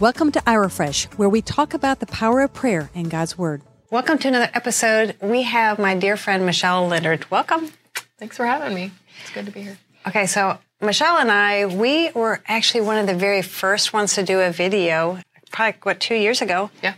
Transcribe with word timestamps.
Welcome 0.00 0.30
to 0.30 0.40
iRefresh, 0.42 1.12
where 1.14 1.28
we 1.28 1.42
talk 1.42 1.74
about 1.74 1.98
the 1.98 2.06
power 2.06 2.42
of 2.42 2.54
prayer 2.54 2.88
and 2.94 3.10
God's 3.10 3.36
Word. 3.36 3.62
Welcome 3.90 4.16
to 4.18 4.28
another 4.28 4.48
episode. 4.54 5.16
We 5.20 5.42
have 5.42 5.80
my 5.80 5.96
dear 5.96 6.16
friend 6.16 6.46
Michelle 6.46 6.86
Leonard. 6.86 7.28
Welcome. 7.32 7.72
Thanks 8.16 8.36
for 8.36 8.46
having 8.46 8.76
me. 8.76 8.92
It's 9.22 9.32
good 9.32 9.46
to 9.46 9.50
be 9.50 9.62
here. 9.62 9.76
Okay, 10.06 10.26
so 10.26 10.58
Michelle 10.80 11.18
and 11.18 11.32
I, 11.32 11.66
we 11.66 12.12
were 12.12 12.40
actually 12.46 12.82
one 12.82 12.98
of 12.98 13.08
the 13.08 13.14
very 13.14 13.42
first 13.42 13.92
ones 13.92 14.14
to 14.14 14.22
do 14.22 14.38
a 14.38 14.52
video, 14.52 15.18
probably 15.50 15.80
what 15.82 15.98
two 15.98 16.14
years 16.14 16.40
ago. 16.42 16.70
Yeah. 16.80 16.94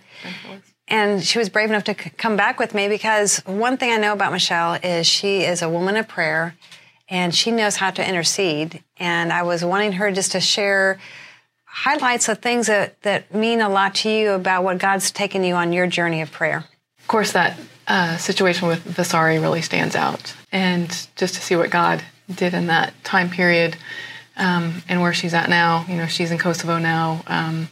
And 0.86 1.24
she 1.24 1.38
was 1.38 1.48
brave 1.48 1.70
enough 1.70 1.84
to 1.84 1.94
c- 1.94 2.10
come 2.10 2.36
back 2.36 2.58
with 2.58 2.74
me 2.74 2.88
because 2.88 3.38
one 3.46 3.78
thing 3.78 3.92
I 3.92 3.96
know 3.96 4.12
about 4.12 4.30
Michelle 4.30 4.74
is 4.74 5.06
she 5.06 5.40
is 5.40 5.62
a 5.62 5.70
woman 5.70 5.96
of 5.96 6.06
prayer 6.06 6.54
and 7.08 7.34
she 7.34 7.50
knows 7.50 7.76
how 7.76 7.92
to 7.92 8.06
intercede. 8.06 8.84
And 8.98 9.32
I 9.32 9.42
was 9.44 9.64
wanting 9.64 9.92
her 9.92 10.12
just 10.12 10.32
to 10.32 10.40
share 10.40 10.98
highlights 11.70 12.28
of 12.28 12.40
things 12.40 12.66
that, 12.66 13.00
that 13.02 13.32
mean 13.32 13.60
a 13.60 13.68
lot 13.68 13.94
to 13.94 14.10
you 14.10 14.32
about 14.32 14.64
what 14.64 14.78
God's 14.78 15.10
taken 15.10 15.44
you 15.44 15.54
on 15.54 15.72
your 15.72 15.86
journey 15.86 16.20
of 16.20 16.32
prayer. 16.32 16.64
Of 16.98 17.06
course, 17.06 17.32
that 17.32 17.58
uh, 17.86 18.16
situation 18.16 18.68
with 18.68 18.82
Vasari 18.82 19.38
really 19.38 19.62
stands 19.62 19.94
out. 19.94 20.34
And 20.52 20.88
just 21.16 21.34
to 21.34 21.40
see 21.40 21.56
what 21.56 21.70
God 21.70 22.02
did 22.32 22.54
in 22.54 22.66
that 22.66 22.92
time 23.04 23.30
period 23.30 23.76
um, 24.36 24.82
and 24.88 25.00
where 25.00 25.12
she's 25.12 25.32
at 25.32 25.48
now, 25.48 25.84
you 25.88 25.96
know, 25.96 26.06
she's 26.06 26.30
in 26.30 26.38
Kosovo 26.38 26.78
now, 26.78 27.22
um, 27.26 27.68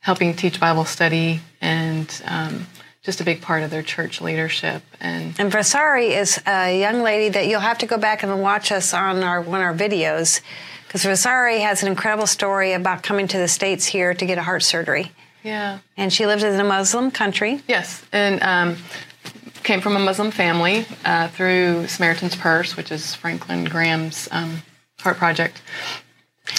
helping 0.00 0.34
teach 0.34 0.58
Bible 0.58 0.84
study 0.84 1.40
and 1.60 2.22
um, 2.26 2.66
just 3.02 3.20
a 3.20 3.24
big 3.24 3.42
part 3.42 3.62
of 3.62 3.70
their 3.70 3.82
church 3.82 4.20
leadership. 4.20 4.82
And, 5.00 5.38
And 5.38 5.52
Vasari 5.52 6.08
is 6.14 6.40
a 6.46 6.78
young 6.78 7.02
lady 7.02 7.28
that 7.30 7.46
you'll 7.46 7.60
have 7.60 7.78
to 7.78 7.86
go 7.86 7.98
back 7.98 8.22
and 8.22 8.40
watch 8.40 8.72
us 8.72 8.94
on 8.94 9.22
our 9.22 9.40
one 9.40 9.60
of 9.60 9.66
our 9.66 9.74
videos 9.74 10.40
because 10.86 11.04
Rosari 11.04 11.60
has 11.60 11.82
an 11.82 11.88
incredible 11.88 12.26
story 12.26 12.72
about 12.72 13.02
coming 13.02 13.28
to 13.28 13.38
the 13.38 13.48
States 13.48 13.86
here 13.86 14.14
to 14.14 14.26
get 14.26 14.38
a 14.38 14.42
heart 14.42 14.62
surgery. 14.62 15.12
yeah. 15.42 15.78
And 15.96 16.12
she 16.12 16.26
lived 16.26 16.42
in 16.42 16.58
a 16.58 16.64
Muslim 16.64 17.10
country. 17.10 17.60
Yes, 17.68 18.04
and 18.12 18.42
um, 18.42 18.76
came 19.62 19.80
from 19.80 19.96
a 19.96 19.98
Muslim 19.98 20.30
family 20.30 20.86
uh, 21.04 21.28
through 21.28 21.88
Samaritan's 21.88 22.36
Purse, 22.36 22.76
which 22.76 22.92
is 22.92 23.14
Franklin 23.14 23.64
Graham's 23.64 24.28
um, 24.30 24.62
heart 25.00 25.16
project. 25.16 25.60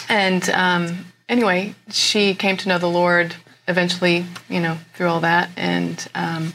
And 0.09 0.47
um, 0.49 1.05
anyway, 1.29 1.73
she 1.89 2.35
came 2.35 2.57
to 2.57 2.69
know 2.69 2.77
the 2.77 2.89
Lord 2.89 3.35
eventually, 3.67 4.25
you 4.49 4.59
know, 4.59 4.77
through 4.93 5.07
all 5.07 5.21
that. 5.21 5.49
And 5.55 6.05
um, 6.15 6.53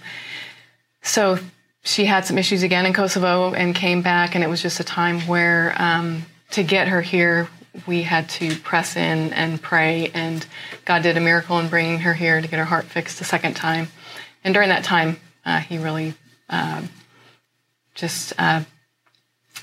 so 1.02 1.38
she 1.84 2.04
had 2.04 2.24
some 2.24 2.38
issues 2.38 2.62
again 2.62 2.86
in 2.86 2.92
Kosovo 2.92 3.54
and 3.54 3.74
came 3.74 4.02
back, 4.02 4.34
and 4.34 4.44
it 4.44 4.48
was 4.48 4.62
just 4.62 4.78
a 4.80 4.84
time 4.84 5.20
where 5.22 5.74
um, 5.76 6.24
to 6.50 6.62
get 6.62 6.88
her 6.88 7.00
here, 7.00 7.48
we 7.86 8.02
had 8.02 8.28
to 8.30 8.54
press 8.56 8.96
in 8.96 9.32
and 9.32 9.60
pray, 9.60 10.10
and 10.14 10.46
God 10.84 11.02
did 11.02 11.16
a 11.16 11.20
miracle 11.20 11.58
in 11.58 11.68
bringing 11.68 12.00
her 12.00 12.14
here 12.14 12.40
to 12.40 12.48
get 12.48 12.58
her 12.58 12.64
heart 12.64 12.84
fixed 12.84 13.20
a 13.20 13.24
second 13.24 13.54
time. 13.54 13.88
And 14.44 14.52
during 14.52 14.68
that 14.68 14.84
time, 14.84 15.18
uh, 15.44 15.58
He 15.60 15.78
really 15.78 16.14
uh, 16.50 16.82
just 17.94 18.32
uh, 18.38 18.62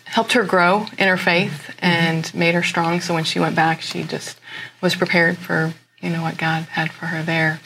helped 0.05 0.33
her 0.33 0.43
grow 0.43 0.85
in 0.97 1.07
her 1.07 1.17
faith 1.17 1.75
and 1.79 2.33
made 2.33 2.55
her 2.55 2.63
strong. 2.63 3.01
So 3.01 3.13
when 3.13 3.23
she 3.23 3.39
went 3.39 3.55
back, 3.55 3.81
she 3.81 4.03
just 4.03 4.39
was 4.81 4.95
prepared 4.95 5.37
for 5.37 5.73
you 6.01 6.09
know 6.09 6.21
what 6.21 6.37
God 6.37 6.63
had 6.63 6.91
for 6.91 7.07
her 7.07 7.23
there. 7.23 7.59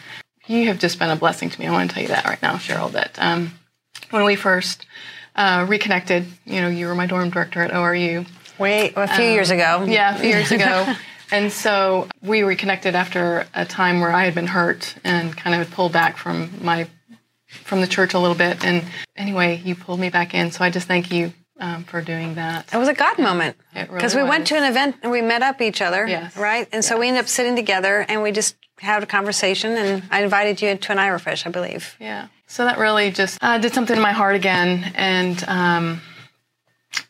You 0.48 0.68
have 0.68 0.80
just 0.80 1.00
been 1.00 1.10
a 1.10 1.16
blessing 1.16 1.50
to 1.50 1.60
me. 1.60 1.68
I 1.68 1.72
want 1.72 1.90
to 1.90 1.94
tell 1.94 2.04
you 2.04 2.10
that 2.10 2.26
right 2.26 2.42
now, 2.42 2.56
Cheryl. 2.56 2.92
That 2.92 3.18
um, 3.18 3.54
when 4.10 4.26
we 4.26 4.36
first 4.36 4.86
uh, 5.36 5.66
reconnected, 5.68 6.26
you 6.46 6.62
know, 6.62 6.68
you 6.68 6.88
were 6.88 6.96
my 6.96 7.06
dorm 7.06 7.30
director 7.30 7.62
at 7.62 7.72
ORU. 7.72 8.28
Wait, 8.60 8.94
a 8.96 9.08
few 9.08 9.26
years 9.26 9.50
ago. 9.52 9.80
Um, 9.82 9.90
Yeah, 9.90 10.16
a 10.16 10.20
few 10.20 10.30
years 10.30 10.52
ago. 10.52 10.94
And 11.32 11.52
so 11.52 12.08
we 12.22 12.44
reconnected 12.44 12.94
after 12.94 13.48
a 13.56 13.66
time 13.66 14.02
where 14.02 14.12
I 14.12 14.26
had 14.26 14.36
been 14.36 14.46
hurt 14.46 14.94
and 15.04 15.36
kind 15.36 15.60
of 15.60 15.72
pulled 15.72 15.92
back 15.92 16.16
from 16.16 16.52
my 16.62 16.88
from 17.48 17.82
the 17.82 17.88
church 17.88 18.14
a 18.14 18.20
little 18.20 18.36
bit. 18.36 18.64
And 18.64 18.84
anyway, 19.18 19.60
you 19.66 19.74
pulled 19.74 20.00
me 20.00 20.10
back 20.10 20.36
in. 20.36 20.52
So 20.52 20.64
I 20.64 20.70
just 20.70 20.88
thank 20.88 21.12
you 21.12 21.34
um, 21.60 21.86
for 21.86 22.02
doing 22.04 22.36
that. 22.36 22.72
It 22.72 22.78
was 22.78 22.88
a 22.88 22.94
God 22.94 23.18
moment. 23.18 23.58
It 23.74 23.88
really 23.88 23.96
Because 23.96 24.16
we 24.16 24.22
went 24.22 24.46
to 24.48 24.58
an 24.58 24.64
event 24.64 24.98
and 25.02 25.12
we 25.12 25.24
met 25.24 25.42
up 25.42 25.60
each 25.60 25.82
other, 25.82 26.06
Yes. 26.06 26.38
right? 26.38 26.68
And 26.72 26.86
so 26.86 27.00
we 27.00 27.08
ended 27.08 27.22
up 27.24 27.30
sitting 27.30 27.56
together 27.56 28.06
and 28.08 28.22
we 28.22 28.32
just 28.32 28.56
had 28.78 29.02
a 29.02 29.08
conversation 29.08 29.72
and 29.76 30.04
I 30.12 30.22
invited 30.22 30.62
you 30.62 30.76
to 30.76 30.92
an 30.92 30.98
iRefresh, 31.00 31.48
I 31.48 31.50
believe. 31.50 31.96
Yeah. 32.00 32.28
So 32.46 32.66
that 32.66 32.78
really 32.78 33.10
just 33.10 33.40
uh, 33.42 33.58
did 33.58 33.74
something 33.74 33.96
in 33.96 34.02
my 34.04 34.12
heart 34.12 34.36
again, 34.36 34.92
and 34.94 35.44
um, 35.48 36.02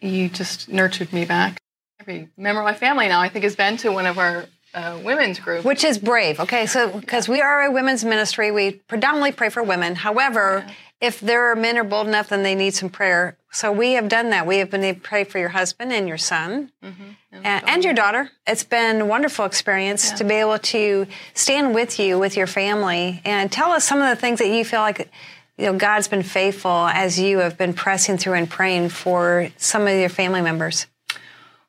you 0.01 0.29
just 0.29 0.69
nurtured 0.69 1.13
me 1.13 1.25
back. 1.25 1.61
Every 1.99 2.29
member 2.37 2.61
of 2.61 2.65
my 2.65 2.73
family 2.73 3.07
now, 3.07 3.21
I 3.21 3.29
think, 3.29 3.43
has 3.43 3.55
been 3.55 3.77
to 3.77 3.91
one 3.91 4.05
of 4.05 4.17
our 4.17 4.45
uh, 4.73 4.99
women's 5.03 5.39
group. 5.39 5.63
Which 5.63 5.83
is 5.83 5.97
brave, 5.97 6.39
okay? 6.39 6.65
So, 6.65 6.99
because 6.99 7.29
we 7.29 7.41
are 7.41 7.63
a 7.63 7.71
women's 7.71 8.03
ministry, 8.03 8.51
we 8.51 8.71
predominantly 8.71 9.31
pray 9.31 9.49
for 9.49 9.63
women. 9.63 9.95
However, 9.95 10.65
if 10.99 11.19
there 11.19 11.51
are 11.51 11.55
men 11.55 11.77
are 11.77 11.83
bold 11.83 12.07
enough, 12.07 12.29
then 12.29 12.43
they 12.43 12.55
need 12.55 12.73
some 12.73 12.89
prayer. 12.89 13.37
So 13.51 13.71
we 13.71 13.91
have 13.93 14.07
done 14.07 14.29
that. 14.29 14.47
We 14.47 14.59
have 14.59 14.71
been 14.71 14.83
able 14.85 15.01
to 15.01 15.05
pray 15.05 15.25
for 15.25 15.37
your 15.37 15.49
husband 15.49 15.91
and 15.91 16.07
your 16.07 16.17
son 16.17 16.71
and, 16.81 17.69
and 17.69 17.83
your 17.83 17.93
daughter. 17.93 18.31
It's 18.47 18.63
been 18.63 19.01
a 19.01 19.05
wonderful 19.05 19.43
experience 19.43 20.11
to 20.13 20.23
be 20.23 20.35
able 20.35 20.59
to 20.59 21.05
stand 21.33 21.75
with 21.75 21.99
you, 21.99 22.17
with 22.17 22.37
your 22.37 22.47
family, 22.47 23.21
and 23.25 23.51
tell 23.51 23.71
us 23.71 23.83
some 23.83 24.01
of 24.01 24.09
the 24.09 24.15
things 24.15 24.39
that 24.39 24.47
you 24.47 24.63
feel 24.63 24.79
like 24.79 25.11
you 25.57 25.65
know 25.65 25.77
God's 25.77 26.07
been 26.07 26.23
faithful 26.23 26.87
as 26.87 27.19
you 27.19 27.39
have 27.39 27.57
been 27.57 27.73
pressing 27.73 28.17
through 28.17 28.33
and 28.33 28.49
praying 28.49 28.89
for 28.89 29.49
some 29.57 29.83
of 29.83 29.95
your 29.95 30.09
family 30.09 30.41
members. 30.41 30.87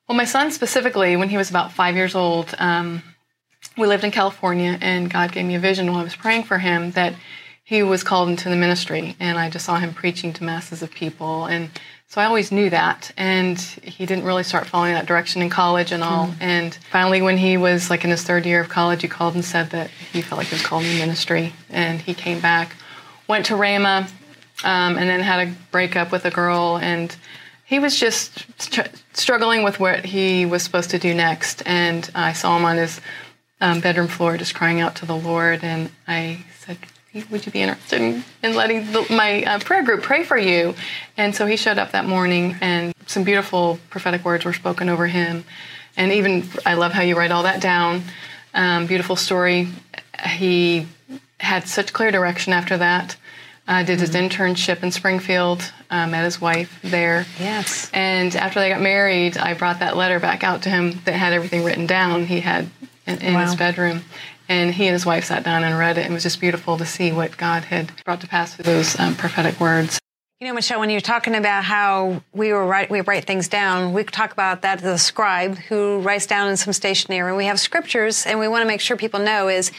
Well, 0.08 0.16
my 0.16 0.24
son 0.24 0.50
specifically, 0.50 1.16
when 1.16 1.30
he 1.30 1.36
was 1.36 1.50
about 1.50 1.72
five 1.72 1.96
years 1.96 2.14
old, 2.14 2.54
um, 2.58 3.02
we 3.76 3.86
lived 3.86 4.04
in 4.04 4.10
California, 4.10 4.78
and 4.80 5.10
God 5.10 5.32
gave 5.32 5.46
me 5.46 5.54
a 5.54 5.60
vision 5.60 5.90
while 5.90 6.00
I 6.00 6.04
was 6.04 6.14
praying 6.14 6.44
for 6.44 6.58
him 6.58 6.90
that 6.92 7.14
he 7.62 7.82
was 7.82 8.04
called 8.04 8.28
into 8.28 8.50
the 8.50 8.56
ministry, 8.56 9.16
and 9.18 9.38
I 9.38 9.48
just 9.48 9.64
saw 9.64 9.76
him 9.76 9.94
preaching 9.94 10.34
to 10.34 10.44
masses 10.44 10.82
of 10.82 10.90
people, 10.90 11.46
and 11.46 11.70
so 12.06 12.20
I 12.20 12.26
always 12.26 12.52
knew 12.52 12.68
that. 12.70 13.10
And 13.16 13.58
he 13.58 14.04
didn't 14.06 14.24
really 14.24 14.44
start 14.44 14.66
following 14.66 14.92
that 14.92 15.06
direction 15.06 15.40
in 15.40 15.48
college 15.48 15.90
and 15.90 16.04
all. 16.04 16.32
And 16.38 16.72
finally, 16.92 17.22
when 17.22 17.38
he 17.38 17.56
was 17.56 17.90
like 17.90 18.04
in 18.04 18.10
his 18.10 18.22
third 18.22 18.44
year 18.46 18.60
of 18.60 18.68
college, 18.68 19.02
he 19.02 19.08
called 19.08 19.34
and 19.34 19.44
said 19.44 19.70
that 19.70 19.90
he 20.12 20.20
felt 20.20 20.38
like 20.38 20.48
he 20.48 20.54
was 20.54 20.62
called 20.62 20.84
in 20.84 20.98
ministry, 20.98 21.54
and 21.70 22.02
he 22.02 22.12
came 22.14 22.40
back, 22.40 22.76
went 23.28 23.46
to 23.46 23.54
Rhema, 23.54 24.10
um, 24.64 24.96
and 24.96 25.08
then 25.08 25.20
had 25.20 25.48
a 25.48 25.52
breakup 25.70 26.12
with 26.12 26.24
a 26.24 26.30
girl 26.30 26.78
and 26.78 27.16
he 27.64 27.78
was 27.78 27.98
just 27.98 28.46
str- 28.60 28.82
struggling 29.14 29.62
with 29.62 29.80
what 29.80 30.04
he 30.04 30.46
was 30.46 30.62
supposed 30.62 30.90
to 30.90 30.98
do 30.98 31.14
next. 31.14 31.62
And 31.66 32.08
I 32.14 32.32
saw 32.32 32.56
him 32.56 32.64
on 32.64 32.76
his 32.76 33.00
um, 33.60 33.80
bedroom 33.80 34.08
floor 34.08 34.36
just 34.36 34.54
crying 34.54 34.80
out 34.80 34.96
to 34.96 35.06
the 35.06 35.16
Lord. 35.16 35.64
And 35.64 35.90
I 36.06 36.44
said, 36.58 36.76
Would 37.30 37.46
you 37.46 37.52
be 37.52 37.62
interested 37.62 38.00
in, 38.00 38.24
in 38.42 38.54
letting 38.54 38.92
the, 38.92 39.06
my 39.10 39.44
uh, 39.44 39.58
prayer 39.60 39.82
group 39.82 40.02
pray 40.02 40.24
for 40.24 40.36
you? 40.36 40.74
And 41.16 41.34
so 41.34 41.46
he 41.46 41.56
showed 41.56 41.78
up 41.78 41.92
that 41.92 42.04
morning, 42.04 42.56
and 42.60 42.94
some 43.06 43.24
beautiful 43.24 43.78
prophetic 43.88 44.24
words 44.24 44.44
were 44.44 44.52
spoken 44.52 44.88
over 44.88 45.06
him. 45.06 45.44
And 45.96 46.12
even, 46.12 46.44
I 46.66 46.74
love 46.74 46.92
how 46.92 47.02
you 47.02 47.16
write 47.16 47.30
all 47.30 47.44
that 47.44 47.62
down. 47.62 48.02
Um, 48.52 48.86
beautiful 48.86 49.16
story. 49.16 49.68
He 50.28 50.86
had 51.44 51.68
such 51.68 51.92
clear 51.92 52.10
direction 52.10 52.52
after 52.52 52.76
that. 52.78 53.16
Uh, 53.66 53.82
did 53.82 53.98
his 53.98 54.10
internship 54.10 54.82
in 54.82 54.90
Springfield, 54.90 55.72
uh, 55.88 56.06
met 56.06 56.22
his 56.24 56.38
wife 56.38 56.78
there. 56.82 57.24
Yes. 57.40 57.90
And 57.94 58.36
after 58.36 58.60
they 58.60 58.68
got 58.68 58.82
married, 58.82 59.38
I 59.38 59.54
brought 59.54 59.78
that 59.78 59.96
letter 59.96 60.20
back 60.20 60.44
out 60.44 60.62
to 60.64 60.68
him 60.68 61.00
that 61.06 61.14
had 61.14 61.32
everything 61.32 61.64
written 61.64 61.86
down. 61.86 62.26
He 62.26 62.40
had 62.40 62.68
in, 63.06 63.22
in 63.22 63.34
his 63.38 63.56
bedroom, 63.56 64.02
and 64.50 64.74
he 64.74 64.86
and 64.86 64.92
his 64.92 65.06
wife 65.06 65.24
sat 65.24 65.44
down 65.44 65.64
and 65.64 65.78
read 65.78 65.96
it. 65.96 66.02
And 66.02 66.10
it 66.10 66.14
was 66.14 66.24
just 66.24 66.40
beautiful 66.40 66.76
to 66.76 66.84
see 66.84 67.10
what 67.10 67.38
God 67.38 67.64
had 67.64 67.90
brought 68.04 68.20
to 68.20 68.28
pass 68.28 68.54
through 68.54 68.64
those 68.64 69.00
um, 69.00 69.14
prophetic 69.14 69.58
words. 69.58 69.98
You 70.40 70.48
know, 70.48 70.54
Michelle, 70.54 70.80
when 70.80 70.90
you're 70.90 71.00
talking 71.00 71.34
about 71.34 71.64
how 71.64 72.22
we 72.34 72.52
were 72.52 72.66
write, 72.66 72.90
we 72.90 73.00
write 73.00 73.24
things 73.24 73.48
down, 73.48 73.94
we 73.94 74.04
talk 74.04 74.32
about 74.32 74.60
that 74.60 74.82
as 74.82 74.84
a 74.84 74.98
scribe 74.98 75.56
who 75.56 76.00
writes 76.00 76.26
down 76.26 76.50
in 76.50 76.58
some 76.58 76.74
stationery. 76.74 77.30
And 77.30 77.36
we 77.38 77.46
have 77.46 77.58
scriptures, 77.58 78.26
and 78.26 78.38
we 78.38 78.46
want 78.46 78.60
to 78.60 78.66
make 78.66 78.82
sure 78.82 78.94
people 78.98 79.20
know 79.20 79.48
is, 79.48 79.72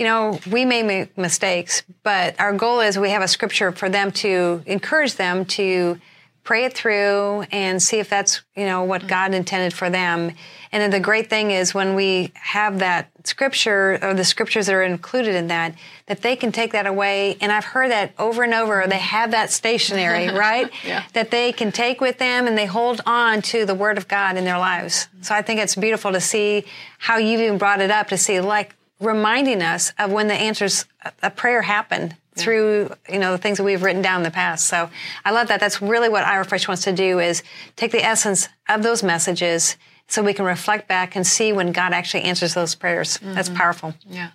you 0.00 0.06
know, 0.06 0.40
we 0.50 0.64
may 0.64 0.82
make 0.82 1.18
mistakes, 1.18 1.82
but 2.02 2.34
our 2.40 2.54
goal 2.54 2.80
is 2.80 2.98
we 2.98 3.10
have 3.10 3.20
a 3.20 3.28
scripture 3.28 3.70
for 3.70 3.90
them 3.90 4.10
to 4.12 4.62
encourage 4.64 5.16
them 5.16 5.44
to 5.44 6.00
pray 6.42 6.64
it 6.64 6.72
through 6.72 7.44
and 7.52 7.82
see 7.82 7.98
if 7.98 8.08
that's 8.08 8.40
you 8.56 8.64
know 8.64 8.82
what 8.82 9.02
mm. 9.02 9.08
God 9.08 9.34
intended 9.34 9.74
for 9.74 9.90
them. 9.90 10.32
And 10.72 10.82
then 10.82 10.90
the 10.90 11.00
great 11.00 11.28
thing 11.28 11.50
is 11.50 11.74
when 11.74 11.94
we 11.94 12.32
have 12.34 12.78
that 12.78 13.10
scripture 13.24 13.98
or 14.00 14.14
the 14.14 14.24
scriptures 14.24 14.66
that 14.66 14.74
are 14.74 14.82
included 14.82 15.34
in 15.34 15.48
that, 15.48 15.74
that 16.06 16.22
they 16.22 16.34
can 16.34 16.50
take 16.50 16.72
that 16.72 16.86
away. 16.86 17.36
And 17.42 17.52
I've 17.52 17.64
heard 17.64 17.90
that 17.90 18.14
over 18.18 18.42
and 18.42 18.54
over. 18.54 18.86
They 18.86 18.98
have 18.98 19.32
that 19.32 19.50
stationary, 19.50 20.28
right? 20.32 20.70
Yeah. 20.82 21.04
That 21.12 21.30
they 21.30 21.52
can 21.52 21.72
take 21.72 22.00
with 22.00 22.18
them 22.18 22.46
and 22.46 22.56
they 22.56 22.66
hold 22.66 23.02
on 23.04 23.42
to 23.42 23.66
the 23.66 23.74
Word 23.74 23.98
of 23.98 24.08
God 24.08 24.38
in 24.38 24.44
their 24.44 24.58
lives. 24.58 25.08
Mm. 25.18 25.24
So 25.26 25.34
I 25.34 25.42
think 25.42 25.60
it's 25.60 25.74
beautiful 25.74 26.12
to 26.12 26.20
see 26.20 26.64
how 26.98 27.18
you've 27.18 27.40
even 27.40 27.58
brought 27.58 27.82
it 27.82 27.90
up 27.90 28.08
to 28.08 28.16
see 28.16 28.40
like 28.40 28.76
reminding 29.00 29.62
us 29.62 29.92
of 29.98 30.12
when 30.12 30.28
the 30.28 30.34
answers 30.34 30.84
a 31.22 31.30
prayer 31.30 31.62
happened 31.62 32.16
through 32.36 32.90
you 33.08 33.18
know 33.18 33.32
the 33.32 33.38
things 33.38 33.58
that 33.58 33.64
we've 33.64 33.82
written 33.82 34.02
down 34.02 34.20
in 34.20 34.22
the 34.22 34.30
past. 34.30 34.66
So 34.66 34.90
I 35.24 35.30
love 35.32 35.48
that. 35.48 35.60
That's 35.60 35.82
really 35.82 36.08
what 36.08 36.24
iRefresh 36.24 36.68
wants 36.68 36.84
to 36.84 36.92
do 36.92 37.18
is 37.18 37.42
take 37.76 37.92
the 37.92 38.04
essence 38.04 38.48
of 38.68 38.82
those 38.82 39.02
messages, 39.02 39.76
so 40.06 40.22
we 40.22 40.32
can 40.34 40.44
reflect 40.44 40.88
back 40.88 41.16
and 41.16 41.26
see 41.26 41.52
when 41.52 41.72
God 41.72 41.92
actually 41.92 42.24
answers 42.24 42.54
those 42.54 42.74
prayers. 42.74 43.18
That's 43.22 43.48
powerful. 43.48 43.94
Yeah, 44.08 44.30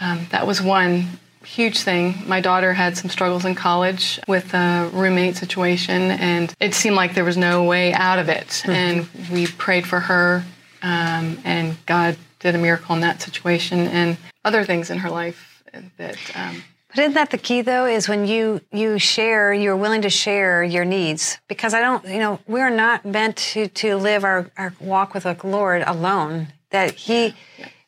um, 0.00 0.26
that 0.30 0.46
was 0.46 0.60
one 0.60 1.06
huge 1.44 1.78
thing. 1.80 2.16
My 2.26 2.40
daughter 2.40 2.74
had 2.74 2.96
some 2.96 3.08
struggles 3.08 3.44
in 3.44 3.54
college 3.54 4.18
with 4.26 4.52
a 4.52 4.90
roommate 4.92 5.36
situation, 5.36 6.10
and 6.10 6.52
it 6.60 6.74
seemed 6.74 6.96
like 6.96 7.14
there 7.14 7.24
was 7.24 7.36
no 7.36 7.64
way 7.64 7.92
out 7.92 8.18
of 8.18 8.28
it. 8.28 8.62
And 8.66 9.08
we 9.30 9.46
prayed 9.46 9.86
for 9.86 10.00
her, 10.00 10.44
um, 10.86 11.38
and 11.44 11.76
God 11.86 12.16
did 12.38 12.54
a 12.54 12.58
miracle 12.58 12.94
in 12.94 13.00
that 13.00 13.20
situation, 13.20 13.80
and 13.88 14.16
other 14.44 14.62
things 14.64 14.90
in 14.90 14.98
her 14.98 15.10
life 15.10 15.62
that. 15.98 16.18
Um, 16.34 16.62
But 16.90 17.00
isn't 17.00 17.14
that 17.14 17.30
the 17.30 17.38
key 17.38 17.60
though? 17.62 17.86
Is 17.86 18.08
when 18.08 18.26
you 18.26 18.60
you 18.72 18.98
share, 18.98 19.52
you're 19.52 19.76
willing 19.76 20.02
to 20.02 20.10
share 20.10 20.62
your 20.62 20.84
needs 20.84 21.38
because 21.48 21.74
I 21.74 21.80
don't, 21.80 22.04
you 22.06 22.18
know, 22.18 22.38
we're 22.46 22.70
not 22.70 23.04
meant 23.04 23.36
to 23.52 23.68
to 23.82 23.96
live 23.96 24.22
our, 24.24 24.50
our 24.56 24.72
walk 24.80 25.12
with 25.12 25.24
the 25.24 25.36
Lord 25.44 25.82
alone. 25.86 26.48
That 26.70 26.94
He, 26.94 27.34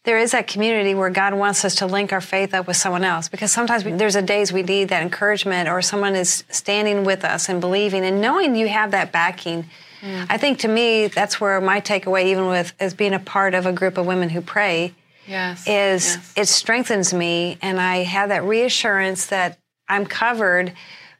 there 0.04 0.18
is 0.18 0.32
that 0.32 0.46
community 0.46 0.94
where 0.94 1.10
God 1.10 1.34
wants 1.34 1.64
us 1.64 1.74
to 1.76 1.86
link 1.86 2.12
our 2.12 2.20
faith 2.20 2.52
up 2.54 2.66
with 2.66 2.76
someone 2.76 3.04
else 3.04 3.28
because 3.28 3.52
sometimes 3.52 3.84
we, 3.84 3.92
there's 3.92 4.16
a 4.16 4.22
days 4.22 4.52
we 4.52 4.62
need 4.62 4.88
that 4.88 5.02
encouragement 5.02 5.68
or 5.68 5.82
someone 5.82 6.14
is 6.16 6.44
standing 6.48 7.04
with 7.04 7.24
us 7.24 7.48
and 7.48 7.60
believing 7.60 8.04
and 8.04 8.20
knowing 8.20 8.56
you 8.56 8.68
have 8.68 8.90
that 8.90 9.12
backing. 9.12 9.66
I 10.02 10.36
think 10.36 10.60
to 10.60 10.68
me 10.68 11.08
that's 11.08 11.40
where 11.40 11.60
my 11.60 11.80
takeaway, 11.80 12.26
even 12.26 12.46
with 12.46 12.74
as 12.78 12.94
being 12.94 13.14
a 13.14 13.18
part 13.18 13.54
of 13.54 13.66
a 13.66 13.72
group 13.72 13.98
of 13.98 14.06
women 14.06 14.28
who 14.28 14.40
pray, 14.40 14.94
yes, 15.26 15.62
is 15.62 16.16
yes. 16.16 16.32
it 16.36 16.48
strengthens 16.48 17.12
me 17.12 17.58
and 17.62 17.80
I 17.80 17.98
have 17.98 18.28
that 18.28 18.44
reassurance 18.44 19.26
that 19.26 19.58
I'm 19.88 20.06
covered 20.06 20.72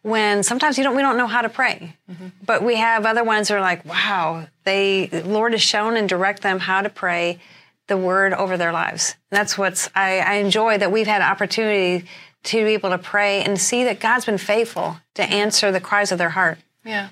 when 0.03 0.43
sometimes 0.43 0.79
you 0.79 0.85
don't 0.85 0.97
we 0.97 1.03
don't 1.03 1.17
know 1.17 1.27
how 1.27 1.43
to 1.43 1.49
pray. 1.49 1.97
Mm-hmm. 2.11 2.29
But 2.45 2.63
we 2.63 2.77
have 2.77 3.07
other 3.07 3.25
ones 3.25 3.49
that 3.49 3.57
are 3.57 3.61
like, 3.61 3.85
wow, 3.85 4.47
they 4.65 5.07
the 5.07 5.25
Lord 5.25 5.53
has 5.53 5.63
shown 5.63 5.97
and 5.97 6.09
direct 6.09 6.43
them 6.43 6.61
how 6.61 6.83
to 6.83 6.91
pray 6.91 7.41
the 7.89 7.97
word 7.97 8.33
over 8.35 8.57
their 8.57 8.73
lives. 8.73 9.17
That's 9.31 9.59
what's 9.59 9.91
I, 9.95 10.19
I 10.19 10.35
enjoy 10.35 10.79
that 10.79 10.93
we've 10.93 11.07
had 11.07 11.23
opportunity 11.23 12.07
to 12.45 12.65
be 12.65 12.75
able 12.75 12.91
to 12.91 12.99
pray 12.99 13.43
and 13.43 13.61
see 13.61 13.85
that 13.85 14.01
God's 14.01 14.25
been 14.25 14.39
faithful 14.39 14.99
to 15.15 15.23
answer 15.23 15.73
the 15.73 15.81
cries 15.81 16.13
of 16.13 16.19
their 16.19 16.31
heart. 16.31 16.59
Yeah. 16.85 17.09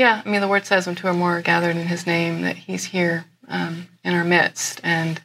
Yeah. 0.00 0.22
I 0.24 0.26
mean, 0.30 0.40
the 0.40 0.48
word 0.48 0.64
says 0.64 0.86
when 0.86 0.96
two 0.96 1.08
or 1.08 1.12
more 1.12 1.36
are 1.36 1.42
gathered 1.42 1.76
in 1.76 1.86
his 1.86 2.06
name, 2.06 2.40
that 2.40 2.56
he's 2.56 2.84
here 2.84 3.26
um, 3.48 3.86
in 4.02 4.14
our 4.14 4.24
midst. 4.24 4.80
And 4.82 5.20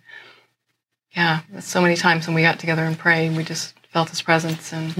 yeah, 1.15 1.43
so 1.61 1.81
many 1.81 1.95
times 1.95 2.27
when 2.27 2.35
we 2.35 2.41
got 2.41 2.59
together 2.59 2.83
and 2.83 2.99
prayed, 2.99 3.37
we 3.37 3.45
just 3.45 3.73
felt 3.93 4.09
his 4.09 4.21
presence. 4.21 4.73
And 4.73 4.93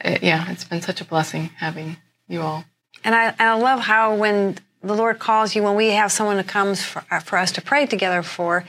it, 0.00 0.24
yeah, 0.24 0.50
it's 0.50 0.64
been 0.64 0.82
such 0.82 1.00
a 1.00 1.04
blessing 1.04 1.50
having 1.58 1.96
you 2.26 2.40
all. 2.40 2.64
And 3.04 3.14
I, 3.14 3.26
and 3.26 3.42
I 3.42 3.54
love 3.54 3.78
how 3.78 4.16
when 4.16 4.58
the 4.82 4.96
Lord 4.96 5.20
calls 5.20 5.54
you, 5.54 5.62
when 5.62 5.76
we 5.76 5.90
have 5.90 6.10
someone 6.10 6.38
that 6.38 6.48
comes 6.48 6.82
for, 6.82 7.04
uh, 7.08 7.20
for 7.20 7.38
us 7.38 7.52
to 7.52 7.62
pray 7.62 7.86
together 7.86 8.24
for, 8.24 8.64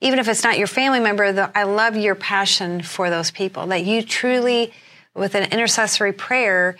even 0.00 0.18
if 0.18 0.26
it's 0.26 0.42
not 0.42 0.56
your 0.56 0.68
family 0.68 1.00
member, 1.00 1.32
the, 1.32 1.50
I 1.54 1.64
love 1.64 1.96
your 1.98 2.14
passion 2.14 2.80
for 2.80 3.10
those 3.10 3.30
people. 3.30 3.66
That 3.66 3.84
you 3.84 4.00
truly, 4.02 4.72
with 5.14 5.34
an 5.34 5.52
intercessory 5.52 6.14
prayer, 6.14 6.78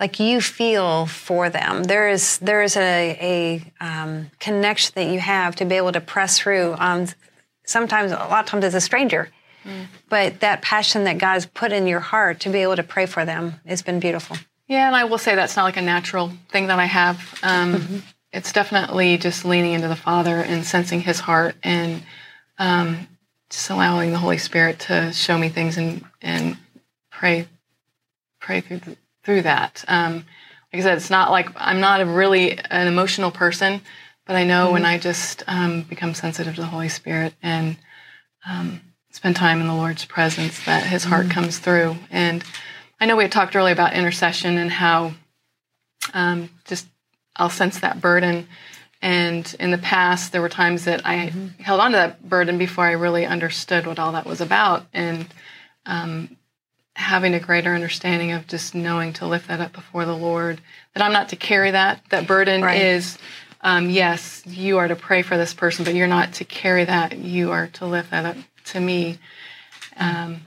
like 0.00 0.18
you 0.20 0.40
feel 0.40 1.06
for 1.06 1.50
them. 1.50 1.84
There 1.84 2.08
is 2.08 2.38
there 2.38 2.62
is 2.62 2.76
a, 2.76 3.62
a 3.80 3.84
um, 3.84 4.30
connection 4.40 4.92
that 4.96 5.06
you 5.12 5.20
have 5.20 5.56
to 5.56 5.64
be 5.64 5.76
able 5.76 5.92
to 5.92 6.00
press 6.00 6.38
through. 6.38 6.76
Sometimes, 7.66 8.12
a 8.12 8.16
lot 8.16 8.40
of 8.40 8.46
times, 8.46 8.64
as 8.64 8.74
a 8.74 8.80
stranger, 8.80 9.30
but 10.10 10.40
that 10.40 10.60
passion 10.60 11.04
that 11.04 11.16
God's 11.18 11.46
put 11.46 11.72
in 11.72 11.86
your 11.86 12.00
heart 12.00 12.40
to 12.40 12.50
be 12.50 12.58
able 12.58 12.76
to 12.76 12.82
pray 12.82 13.06
for 13.06 13.24
them 13.24 13.60
has 13.64 13.80
been 13.80 14.00
beautiful. 14.00 14.36
Yeah, 14.68 14.86
and 14.86 14.96
I 14.96 15.04
will 15.04 15.18
say 15.18 15.34
that's 15.34 15.56
not 15.56 15.64
like 15.64 15.76
a 15.78 15.82
natural 15.82 16.32
thing 16.50 16.66
that 16.66 16.78
I 16.78 16.86
have. 16.86 17.38
Um, 17.42 18.02
It's 18.34 18.52
definitely 18.52 19.16
just 19.16 19.44
leaning 19.44 19.74
into 19.74 19.86
the 19.86 19.94
Father 19.96 20.38
and 20.40 20.66
sensing 20.66 21.00
His 21.00 21.20
heart 21.20 21.54
and 21.62 22.02
um, 22.58 23.06
just 23.48 23.70
allowing 23.70 24.10
the 24.10 24.18
Holy 24.18 24.38
Spirit 24.38 24.80
to 24.80 25.12
show 25.12 25.38
me 25.38 25.48
things 25.48 25.76
and 25.78 26.04
and 26.20 26.56
pray 27.10 27.46
pray 28.40 28.60
through 28.60 28.80
th- 28.80 28.98
through 29.24 29.42
that. 29.42 29.84
Um, 29.88 30.24
like 30.72 30.80
I 30.80 30.80
said, 30.80 30.96
it's 30.96 31.10
not 31.10 31.30
like 31.30 31.48
I'm 31.56 31.80
not 31.80 32.00
a 32.00 32.06
really 32.06 32.58
an 32.58 32.86
emotional 32.86 33.30
person, 33.30 33.80
but 34.26 34.36
I 34.36 34.44
know 34.44 34.72
when 34.72 34.84
I 34.84 34.98
just 34.98 35.42
um, 35.46 35.82
become 35.82 36.14
sensitive 36.14 36.54
to 36.56 36.60
the 36.60 36.66
Holy 36.66 36.88
Spirit 36.88 37.34
and 37.42 37.76
um, 38.48 38.80
spend 39.10 39.36
time 39.36 39.60
in 39.60 39.66
the 39.66 39.74
Lord's 39.74 40.04
presence, 40.04 40.64
that 40.64 40.84
His 40.84 41.04
heart 41.04 41.30
comes 41.30 41.58
through. 41.58 41.96
And 42.10 42.42
I 43.00 43.06
know 43.06 43.16
we 43.16 43.24
had 43.24 43.32
talked 43.32 43.54
earlier 43.54 43.72
about 43.72 43.94
intercession 43.94 44.58
and 44.58 44.70
how 44.70 45.14
um, 46.12 46.50
just 46.64 46.86
I'll 47.36 47.50
sense 47.50 47.80
that 47.80 48.00
burden. 48.00 48.48
And 49.00 49.54
in 49.60 49.70
the 49.70 49.78
past, 49.78 50.32
there 50.32 50.40
were 50.40 50.48
times 50.48 50.86
that 50.86 51.02
I 51.04 51.32
held 51.58 51.80
on 51.80 51.90
to 51.90 51.96
that 51.98 52.26
burden 52.26 52.56
before 52.56 52.86
I 52.86 52.92
really 52.92 53.26
understood 53.26 53.86
what 53.86 53.98
all 53.98 54.12
that 54.12 54.26
was 54.26 54.40
about. 54.40 54.86
And 54.92 55.26
um, 55.84 56.36
having 56.96 57.34
a 57.34 57.40
greater 57.40 57.74
understanding 57.74 58.32
of 58.32 58.46
just 58.46 58.74
knowing 58.74 59.12
to 59.14 59.26
lift 59.26 59.48
that 59.48 59.60
up 59.60 59.72
before 59.72 60.04
the 60.04 60.16
Lord, 60.16 60.60
that 60.94 61.02
I'm 61.02 61.12
not 61.12 61.30
to 61.30 61.36
carry 61.36 61.72
that. 61.72 62.00
That 62.10 62.26
burden 62.26 62.62
Right. 62.62 62.80
is, 62.80 63.18
um, 63.62 63.90
yes, 63.90 64.42
you 64.46 64.78
are 64.78 64.88
to 64.88 64.96
pray 64.96 65.22
for 65.22 65.36
this 65.36 65.52
person, 65.54 65.84
but 65.84 65.94
you're 65.94 66.06
not 66.06 66.34
to 66.34 66.44
carry 66.44 66.84
that. 66.84 67.16
You 67.18 67.50
are 67.50 67.66
to 67.74 67.86
lift 67.86 68.10
that 68.10 68.24
up 68.24 68.36
to 68.66 68.80
me. 68.80 69.18
Um, 69.96 70.42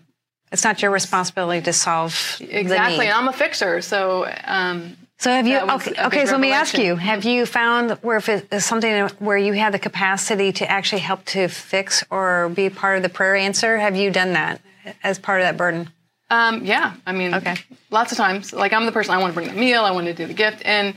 It's 0.50 0.64
not 0.64 0.82
your 0.82 0.92
responsibility 0.92 1.62
to 1.64 1.74
solve 1.74 2.38
exactly. 2.40 3.10
I'm 3.10 3.28
a 3.28 3.34
fixer. 3.34 3.82
So, 3.82 4.32
um, 4.46 4.96
So 5.18 5.30
have 5.30 5.46
you? 5.46 5.58
Okay, 5.60 5.94
okay. 6.00 6.26
So 6.26 6.34
let 6.34 6.40
me 6.40 6.54
ask 6.54 6.78
you: 6.78 6.96
Have 6.96 7.26
you 7.26 7.46
found 7.46 7.92
where 8.02 8.16
if 8.16 8.30
it 8.30 8.48
is 8.54 8.64
something 8.64 9.10
where 9.20 9.38
you 9.38 9.54
have 9.54 9.74
the 9.74 9.80
capacity 9.80 10.54
to 10.54 10.72
actually 10.72 11.02
help 11.02 11.26
to 11.26 11.50
fix 11.50 12.04
or 12.10 12.48
be 12.48 12.70
part 12.70 12.96
of 12.96 13.04
the 13.04 13.10
prayer 13.10 13.36
answer? 13.36 13.78
Have 13.78 13.98
you 13.98 14.10
done 14.10 14.34
that 14.34 14.62
as 15.04 15.20
part 15.20 15.42
of 15.42 15.48
that 15.48 15.58
burden? 15.58 15.90
Um, 16.30 16.66
yeah, 16.66 16.94
I 17.06 17.12
mean, 17.14 17.34
Okay. 17.34 17.56
lots 17.90 18.12
of 18.12 18.18
times. 18.18 18.52
Like 18.54 18.74
I'm 18.74 18.86
the 18.86 18.92
person 18.92 19.14
I 19.14 19.18
want 19.20 19.34
to 19.34 19.36
bring 19.36 19.48
the 19.48 19.60
meal, 19.60 19.84
I 19.84 19.92
want 19.92 20.08
to 20.08 20.14
do 20.14 20.26
the 20.28 20.34
gift, 20.34 20.62
and 20.66 20.96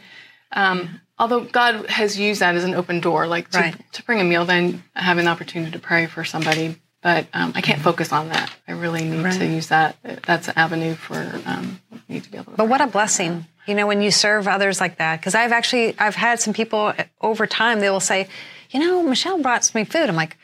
um, 0.53 1.01
although 1.19 1.41
God 1.45 1.87
has 1.89 2.19
used 2.19 2.41
that 2.41 2.55
as 2.57 2.65
an 2.65 2.75
open 2.75 3.01
door, 3.01 3.27
like 3.27 3.51
to, 3.53 3.59
Right. 3.59 3.93
to 3.93 4.03
bring 4.05 4.21
a 4.21 4.25
meal, 4.25 4.45
then 4.45 4.83
I 4.97 5.03
have 5.03 5.19
an 5.19 5.29
opportunity 5.29 5.71
to 5.73 5.79
pray 5.79 6.07
for 6.07 6.25
somebody. 6.25 6.77
But 7.03 7.29
um, 7.33 7.53
I 7.55 7.63
can't 7.63 7.81
focus 7.81 8.13
on 8.13 8.29
that. 8.29 8.51
I 8.69 8.73
really 8.73 9.05
need 9.05 9.33
to 9.33 9.47
use 9.47 9.69
that. 9.69 9.97
That's 10.27 10.49
an 10.49 10.55
avenue 10.57 10.95
for 10.95 11.17
um, 11.47 11.81
me 12.11 12.21
to 12.21 12.31
be 12.31 12.37
able 12.37 12.53
to. 12.53 12.59
But 12.59 12.69
what 12.69 12.83
a 12.83 12.87
blessing, 12.87 13.47
you 13.67 13.75
know, 13.75 13.87
when 13.87 14.03
you 14.03 14.11
serve 14.11 14.47
others 14.47 14.83
like 14.83 14.99
that. 14.99 15.19
Because 15.19 15.35
I've 15.35 15.53
actually 15.53 15.99
I've 15.99 16.15
had 16.15 16.41
some 16.41 16.53
people 16.53 16.93
over 17.23 17.47
time 17.47 17.81
they 17.81 17.89
will 17.89 18.01
say, 18.01 18.29
you 18.71 18.81
know, 18.81 19.03
Michelle 19.03 19.41
brought 19.41 19.75
me 19.75 19.85
food. 19.85 20.11
I'm 20.11 20.15
like, 20.17 20.37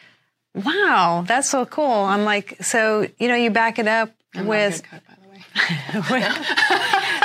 wow, 0.55 1.25
that's 1.27 1.51
so 1.51 1.67
cool. 1.67 1.91
I'm 1.91 2.25
like, 2.25 2.57
so 2.63 3.07
you 3.19 3.29
know, 3.29 3.35
you 3.35 3.51
back 3.51 3.79
it 3.79 3.87
up 3.87 4.11
I'm 4.37 4.47
with. 4.47 4.83
cook, 4.83 5.01
by 5.07 5.15
the 5.23 6.01
way. 6.13 6.23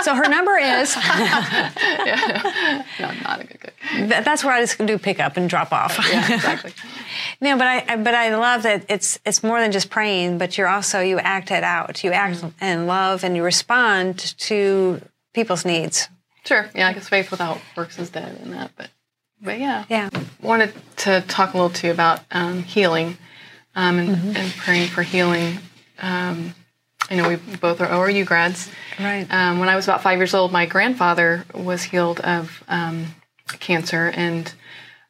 So 0.04 0.16
her 0.16 0.28
number 0.28 0.58
is. 0.58 0.96
yeah, 0.96 1.72
No, 3.00 3.06
I'm 3.08 3.22
not 3.22 3.40
a 3.42 3.44
good 3.44 3.60
cook. 3.60 3.74
that- 4.10 4.26
that's 4.26 4.44
where 4.44 4.52
I 4.54 4.62
just 4.62 4.84
do 4.84 4.98
pick 4.98 5.20
up 5.20 5.38
and 5.38 5.48
drop 5.50 5.72
off. 5.72 6.00
Yeah, 6.12 6.34
exactly. 6.34 6.74
No, 7.42 7.58
but 7.58 7.68
I 7.68 7.96
but 7.98 8.14
I 8.16 8.36
love 8.36 8.64
that 8.64 8.86
it's 8.88 9.20
it's 9.26 9.44
more 9.44 9.60
than 9.60 9.72
just 9.72 9.90
praying, 9.90 10.38
but 10.38 10.58
you're 10.58 10.68
also 10.68 11.02
you 11.02 11.18
act 11.20 11.50
it 11.52 11.64
out. 11.64 12.04
You 12.04 12.12
act 12.12 12.44
in 12.62 12.86
love 12.88 13.24
and 13.24 13.36
you 13.36 13.44
respond 13.44 14.18
to 14.40 15.02
people's 15.34 15.66
needs. 15.66 16.08
Sure. 16.46 16.70
Yeah, 16.76 16.88
I 16.88 16.94
guess 16.94 17.10
faith 17.10 17.30
without 17.32 17.60
works 17.76 17.98
is 18.00 18.10
dead 18.12 18.40
in 18.44 18.52
that. 18.52 18.72
But 18.76 18.90
but 19.42 19.60
yeah. 19.60 19.86
Yeah. 19.90 20.10
Wanted 20.42 20.74
to 20.98 21.22
talk 21.28 21.54
a 21.54 21.58
little 21.58 21.70
too 21.72 21.92
about 21.92 22.22
um, 22.32 22.62
healing 22.64 23.18
um, 23.76 23.98
and, 24.00 24.10
Mm-hmm. 24.16 24.36
and 24.38 24.52
praying 24.54 24.88
for 24.90 25.02
healing. 25.04 25.58
Um, 26.00 26.54
I 27.12 27.16
know 27.16 27.28
we 27.28 27.36
both 27.36 27.82
are 27.82 27.88
ORU 27.88 28.26
grads. 28.26 28.70
Right. 28.98 29.28
Um, 29.30 29.60
when 29.60 29.68
I 29.68 29.76
was 29.76 29.86
about 29.86 30.02
five 30.02 30.18
years 30.18 30.34
old, 30.34 30.52
my 30.54 30.66
grandfather 30.66 31.44
was 31.54 31.84
healed 31.84 32.22
of 32.22 32.64
um, 32.70 33.08
cancer, 33.60 34.10
and 34.16 34.52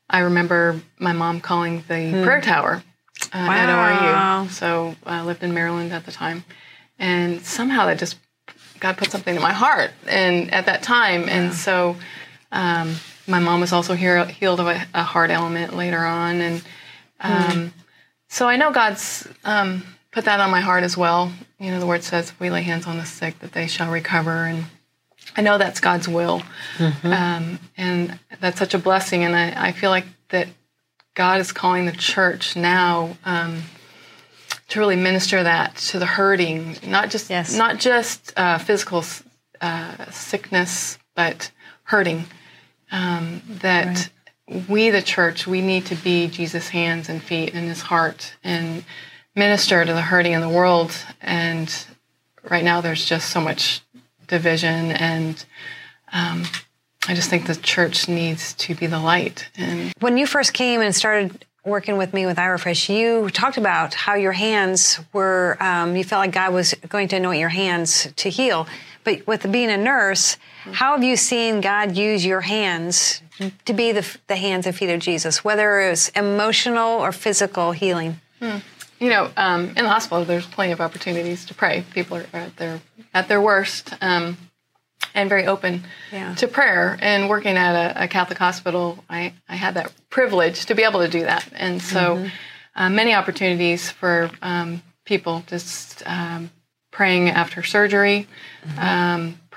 I 0.10 0.20
remember 0.22 0.81
my 0.98 1.13
mom 1.13 1.41
calling 1.41 1.84
the 1.88 2.22
prayer 2.24 2.41
tower 2.41 2.84
uh, 3.31 3.38
Hmm. 3.38 3.48
Wow. 3.48 3.53
at 3.53 3.70
ORU. 4.48 4.50
So 4.50 4.96
I 5.05 5.22
lived 5.22 5.43
in 5.43 5.53
Maryland 5.53 5.93
at 5.93 6.05
the 6.05 6.12
time, 6.12 6.43
and 6.98 7.41
somehow 7.46 7.86
that 7.86 8.00
just 8.00 8.17
God 8.79 8.98
put 8.98 9.12
something 9.12 9.36
in 9.36 9.41
my 9.41 9.53
heart, 9.53 9.91
and 10.08 10.51
at 10.51 10.65
that 10.65 10.81
time, 10.81 11.29
and 11.29 11.53
so 11.53 11.98
um, 12.51 12.96
my 13.27 13.38
mom 13.39 13.62
was 13.62 13.72
also 13.72 13.93
hear, 13.93 14.25
healed 14.25 14.60
of 14.60 14.65
a, 14.67 14.88
a 14.96 15.03
heart 15.03 15.29
ailment 15.29 15.75
later 15.75 16.00
on, 16.03 16.41
and 16.41 16.63
um, 17.20 17.74
so 18.27 18.50
I 18.50 18.55
know 18.58 18.72
God's 18.72 19.27
um, 19.46 19.84
put 20.12 20.25
that 20.25 20.39
on 20.39 20.50
my 20.51 20.62
heart 20.62 20.84
as 20.84 20.98
well. 20.98 21.32
You 21.60 21.72
know, 21.72 21.80
the 21.80 21.86
word 21.88 22.03
says, 22.03 22.30
"If 22.30 22.39
we 22.39 22.50
lay 22.50 22.62
hands 22.63 22.88
on 22.88 22.98
the 22.98 23.06
sick, 23.06 23.39
that 23.39 23.53
they 23.53 23.68
shall 23.68 23.91
recover," 23.91 24.46
and 24.46 24.65
I 25.38 25.41
know 25.41 25.58
that's 25.58 25.80
God's 25.80 26.08
will, 26.08 26.44
um, 27.03 27.60
and 27.77 28.20
that's 28.39 28.60
such 28.60 28.74
a 28.74 28.77
blessing. 28.80 29.24
And 29.24 29.36
I, 29.36 29.68
I 29.68 29.72
feel 29.72 29.89
like 29.89 30.06
that 30.30 30.48
God 31.13 31.39
is 31.39 31.51
calling 31.51 31.86
the 31.86 31.91
church 31.91 32.56
now 32.56 33.18
um, 33.25 33.63
to 34.70 34.80
really 34.80 34.96
minister 34.96 35.44
that 35.44 35.75
to 35.77 36.00
the 36.00 36.06
hurting, 36.06 36.77
not 36.86 37.10
just 37.10 37.30
Yes. 37.30 37.53
not 37.56 37.80
just 37.80 38.34
uh, 38.38 38.58
physical 38.58 39.03
uh, 39.62 40.10
sickness, 40.12 40.98
but 41.15 41.51
hurting. 41.84 42.25
Um, 42.91 43.41
that 43.62 44.10
we, 44.68 44.89
the 44.89 45.01
church, 45.01 45.48
we 45.48 45.62
need 45.62 45.86
to 45.86 45.96
be 45.96 46.27
Jesus' 46.27 46.70
hands 46.70 47.08
and 47.08 47.22
feet 47.24 47.53
and 47.53 47.70
his 47.70 47.82
heart 47.82 48.36
and 48.44 48.84
minister 49.35 49.83
to 49.85 49.93
the 49.93 50.01
hurting 50.01 50.33
in 50.33 50.41
the 50.41 50.50
world. 50.50 50.95
And 51.21 51.73
right 52.50 52.63
now, 52.63 52.81
there's 52.81 53.05
just 53.05 53.29
so 53.29 53.41
much 53.41 53.81
division. 54.27 54.91
And 54.91 55.43
um, 56.11 56.43
I 57.07 57.15
just 57.15 57.29
think 57.29 57.47
the 57.47 57.55
church 57.55 58.07
needs 58.07 58.53
to 58.55 58.75
be 58.75 58.88
the 58.88 59.00
light. 59.00 59.50
And 59.57 59.93
when 60.00 60.17
you 60.17 60.27
first 60.27 60.53
came 60.53 60.81
and 60.81 60.95
started 60.95 61.45
working 61.63 61.97
with 61.97 62.13
me 62.13 62.25
with 62.25 62.38
iRefresh, 62.38 62.89
you 62.89 63.29
talked 63.29 63.57
about 63.57 63.93
how 63.93 64.15
your 64.15 64.31
hands 64.31 65.00
were, 65.13 65.57
um, 65.59 65.95
you 65.95 66.03
felt 66.03 66.21
like 66.21 66.31
God 66.31 66.53
was 66.53 66.73
going 66.89 67.07
to 67.09 67.17
anoint 67.17 67.39
your 67.39 67.50
hands 67.50 68.11
to 68.15 68.29
heal. 68.29 68.67
But 69.03 69.25
with 69.25 69.51
being 69.51 69.69
a 69.69 69.77
nurse, 69.77 70.38
how 70.73 70.93
have 70.93 71.03
you 71.03 71.15
seen 71.15 71.61
God 71.61 71.97
use 71.97 72.25
your 72.25 72.41
hands 72.41 73.21
to 73.65 73.73
be 73.73 73.91
the, 73.91 74.17
the 74.27 74.35
hands 74.35 74.67
and 74.67 74.75
feet 74.75 74.91
of 74.91 75.00
Jesus, 75.00 75.43
whether 75.43 75.81
it 75.81 75.89
was 75.89 76.09
emotional 76.09 77.00
or 77.00 77.11
physical 77.11 77.71
healing? 77.71 78.21
Hmm. 78.39 78.57
You 79.01 79.10
know, 79.10 79.31
um, 79.36 79.70
in 79.70 79.84
the 79.84 79.89
hospital, 79.89 80.24
there's 80.24 80.46
plenty 80.46 80.72
of 80.72 80.79
opportunities 80.79 81.46
to 81.46 81.55
pray. 81.55 81.84
People 81.93 82.17
are 82.17 82.25
at 82.34 82.55
their 82.58 82.81
at 83.13 83.27
their 83.27 83.41
worst. 83.41 83.93
Um, 84.00 84.38
and 85.13 85.27
very 85.27 85.46
open 85.46 85.84
yeah. 86.12 86.36
to 86.36 86.48
prayer. 86.48 86.98
And 87.01 87.27
working 87.27 87.58
at 87.58 87.74
a, 87.74 88.03
a, 88.03 88.08
Catholic 88.08 88.38
hospital, 88.38 89.03
I, 89.10 89.34
I 89.50 89.55
had 89.55 89.74
that 89.74 89.91
privilege 90.10 90.67
to 90.67 90.75
be 90.75 90.84
able 90.84 91.01
to 91.01 91.10
do 91.10 91.22
that. 91.22 91.46
And 91.53 91.81
so 91.81 92.17
mm-hmm. 92.17 92.27
uh, 92.75 92.89
many 92.89 93.13
opportunities 93.13 93.89
for 93.89 94.29
um, 94.41 94.81
people 95.03 95.43
just 95.48 96.03
um, 96.05 96.51
praying 96.91 97.29
after 97.29 97.63
surgery, 97.63 98.27
mm-hmm. 98.65 98.79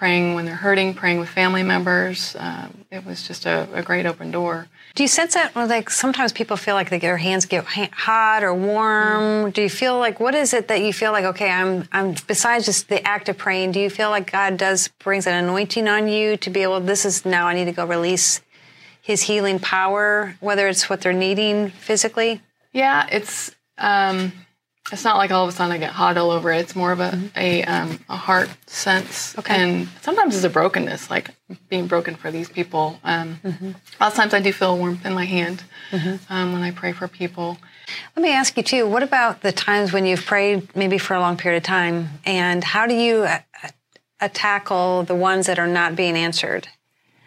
Um, 0.05 0.11
praying 0.11 0.35
when 0.35 0.45
they're 0.45 0.55
hurting, 0.55 0.95
praying 0.95 1.19
with 1.19 1.29
family 1.29 1.63
members. 1.63 2.37
Uh, 2.37 2.69
it 2.91 3.05
was 3.05 3.27
just 3.27 3.47
a, 3.47 3.69
a, 3.73 3.83
great 3.83 4.07
open 4.07 4.31
door. 4.31 4.69
Do 4.95 5.03
you 5.03 5.09
sense 5.09 5.35
that? 5.35 5.55
Like 5.57 5.91
sometimes 5.91 6.33
people 6.33 6.57
feel 6.57 6.75
like 6.75 6.91
their 6.91 7.17
hands 7.17 7.47
get 7.47 7.65
hot 7.65 8.45
or 8.45 8.55
warm. 8.55 9.21
Mm-hmm. 9.21 9.51
Do 9.51 9.63
you 9.63 9.71
feel 9.71 9.99
like 9.99 10.21
what 10.21 10.35
is 10.35 10.53
it 10.53 10.69
that 10.69 10.83
you 10.83 10.93
feel 10.93 11.13
like? 11.13 11.25
Okay, 11.25 11.51
I'm. 11.51 11.89
I'm. 11.93 12.15
Besides 12.27 12.67
just 12.67 12.89
the 12.89 13.07
act 13.07 13.29
of 13.29 13.39
praying, 13.39 13.73
do 13.73 13.81
you 13.81 13.91
feel 13.91 14.11
like 14.11 14.31
God 14.31 14.57
does 14.57 14.89
brings 15.03 15.27
an 15.27 15.35
anointing 15.45 15.89
on 15.89 16.09
you 16.09 16.37
to 16.39 16.51
be 16.51 16.63
able? 16.63 16.81
This 16.81 17.05
is 17.05 17.25
now. 17.25 17.47
I 17.47 17.55
need 17.55 17.67
to 17.67 17.73
go 17.73 17.87
release 17.87 18.41
His 19.01 19.23
healing 19.23 19.59
power, 19.59 20.37
whether 20.41 20.69
it's 20.69 20.89
what 20.89 21.01
they're 21.01 21.13
needing 21.13 21.71
physically. 21.71 22.43
Yeah, 22.73 23.07
it's. 23.11 23.55
Um, 23.77 24.33
it's 24.93 25.05
not 25.05 25.17
like 25.17 25.31
all 25.31 25.45
of 25.45 25.49
a 25.49 25.53
sudden 25.53 25.73
I 25.73 25.79
get 25.79 25.93
hot 25.93 26.19
all 26.19 26.31
over 26.31 26.53
it. 26.53 26.59
It's 26.59 26.77
more 26.77 26.93
of 26.93 27.01
a 27.01 27.11
mm-hmm. 27.11 27.39
a, 27.39 27.65
um, 27.65 27.99
a 28.09 28.17
heart 28.17 28.51
sense, 28.67 29.37
okay. 29.39 29.55
and 29.57 29.89
sometimes 30.03 30.35
it's 30.35 30.45
a 30.45 30.51
brokenness, 30.51 31.11
like 31.11 31.31
being 31.71 31.87
broken 31.87 32.17
for 32.17 32.31
these 32.31 32.51
people. 32.51 32.99
Um, 33.03 33.41
mm-hmm. 33.43 33.69
A 33.69 34.05
lot 34.05 34.13
of 34.13 34.15
times 34.15 34.35
I 34.35 34.41
do 34.41 34.53
feel 34.53 34.77
warmth 34.77 35.07
in 35.07 35.15
my 35.15 35.25
hand 35.25 35.65
mm-hmm. 35.91 36.33
um, 36.33 36.53
when 36.53 36.63
I 36.63 36.71
pray 36.71 36.93
for 36.93 37.09
people. 37.09 37.57
Let 38.15 38.23
me 38.23 38.33
ask 38.33 38.57
you 38.59 38.63
too. 38.63 38.87
What 38.87 39.03
about 39.03 39.41
the 39.41 39.53
times 39.53 39.93
when 39.93 40.05
you've 40.05 40.25
prayed 40.25 40.77
maybe 40.77 40.99
for 40.99 41.15
a 41.15 41.21
long 41.21 41.39
period 41.39 41.59
of 41.59 41.63
time, 41.63 42.21
and 42.27 42.63
how 42.63 42.87
do 42.87 42.95
you 42.95 43.23
uh, 43.23 43.39
uh, 44.21 44.29
tackle 44.35 45.03
the 45.05 45.15
ones 45.15 45.47
that 45.47 45.59
are 45.59 45.67
not 45.67 45.97
being 45.97 46.15
answered? 46.15 46.69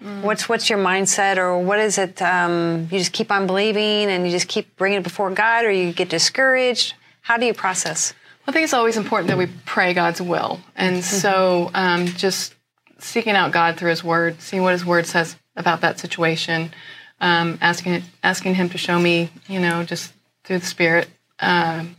Mm. 0.03 0.21
What's 0.21 0.47
what's 0.47 0.69
your 0.69 0.77
mindset, 0.77 1.37
or 1.37 1.57
what 1.57 1.79
is 1.79 1.97
it? 1.97 2.21
Um, 2.21 2.87
you 2.91 2.99
just 2.99 3.13
keep 3.13 3.31
on 3.31 3.47
believing, 3.47 4.11
and 4.11 4.25
you 4.27 4.31
just 4.31 4.47
keep 4.47 4.75
bringing 4.75 4.99
it 4.99 5.03
before 5.03 5.31
God, 5.31 5.65
or 5.65 5.71
you 5.71 5.91
get 5.91 6.07
discouraged. 6.07 6.93
How 7.27 7.35
do 7.35 7.45
you 7.45 7.53
process? 7.53 8.13
I 8.47 8.53
think 8.53 8.63
it's 8.63 8.73
always 8.73 8.95
important 8.95 9.27
that 9.27 9.37
we 9.37 9.47
pray 9.65 9.93
God's 9.93 10.21
will. 10.21 10.61
And 10.77 10.95
mm-hmm. 10.95 11.17
so 11.17 11.69
um, 11.73 12.05
just 12.05 12.55
seeking 12.99 13.35
out 13.35 13.51
God 13.51 13.75
through 13.75 13.89
His 13.89 14.01
Word, 14.01 14.39
seeing 14.39 14.63
what 14.63 14.71
His 14.71 14.85
Word 14.85 15.05
says 15.05 15.35
about 15.57 15.81
that 15.81 15.99
situation, 15.99 16.71
um, 17.19 17.57
asking 17.59 18.01
asking 18.23 18.55
Him 18.55 18.69
to 18.69 18.77
show 18.77 18.97
me, 18.97 19.29
you 19.49 19.59
know, 19.59 19.83
just 19.83 20.13
through 20.45 20.59
the 20.59 20.65
Spirit. 20.65 21.09
Um, 21.41 21.97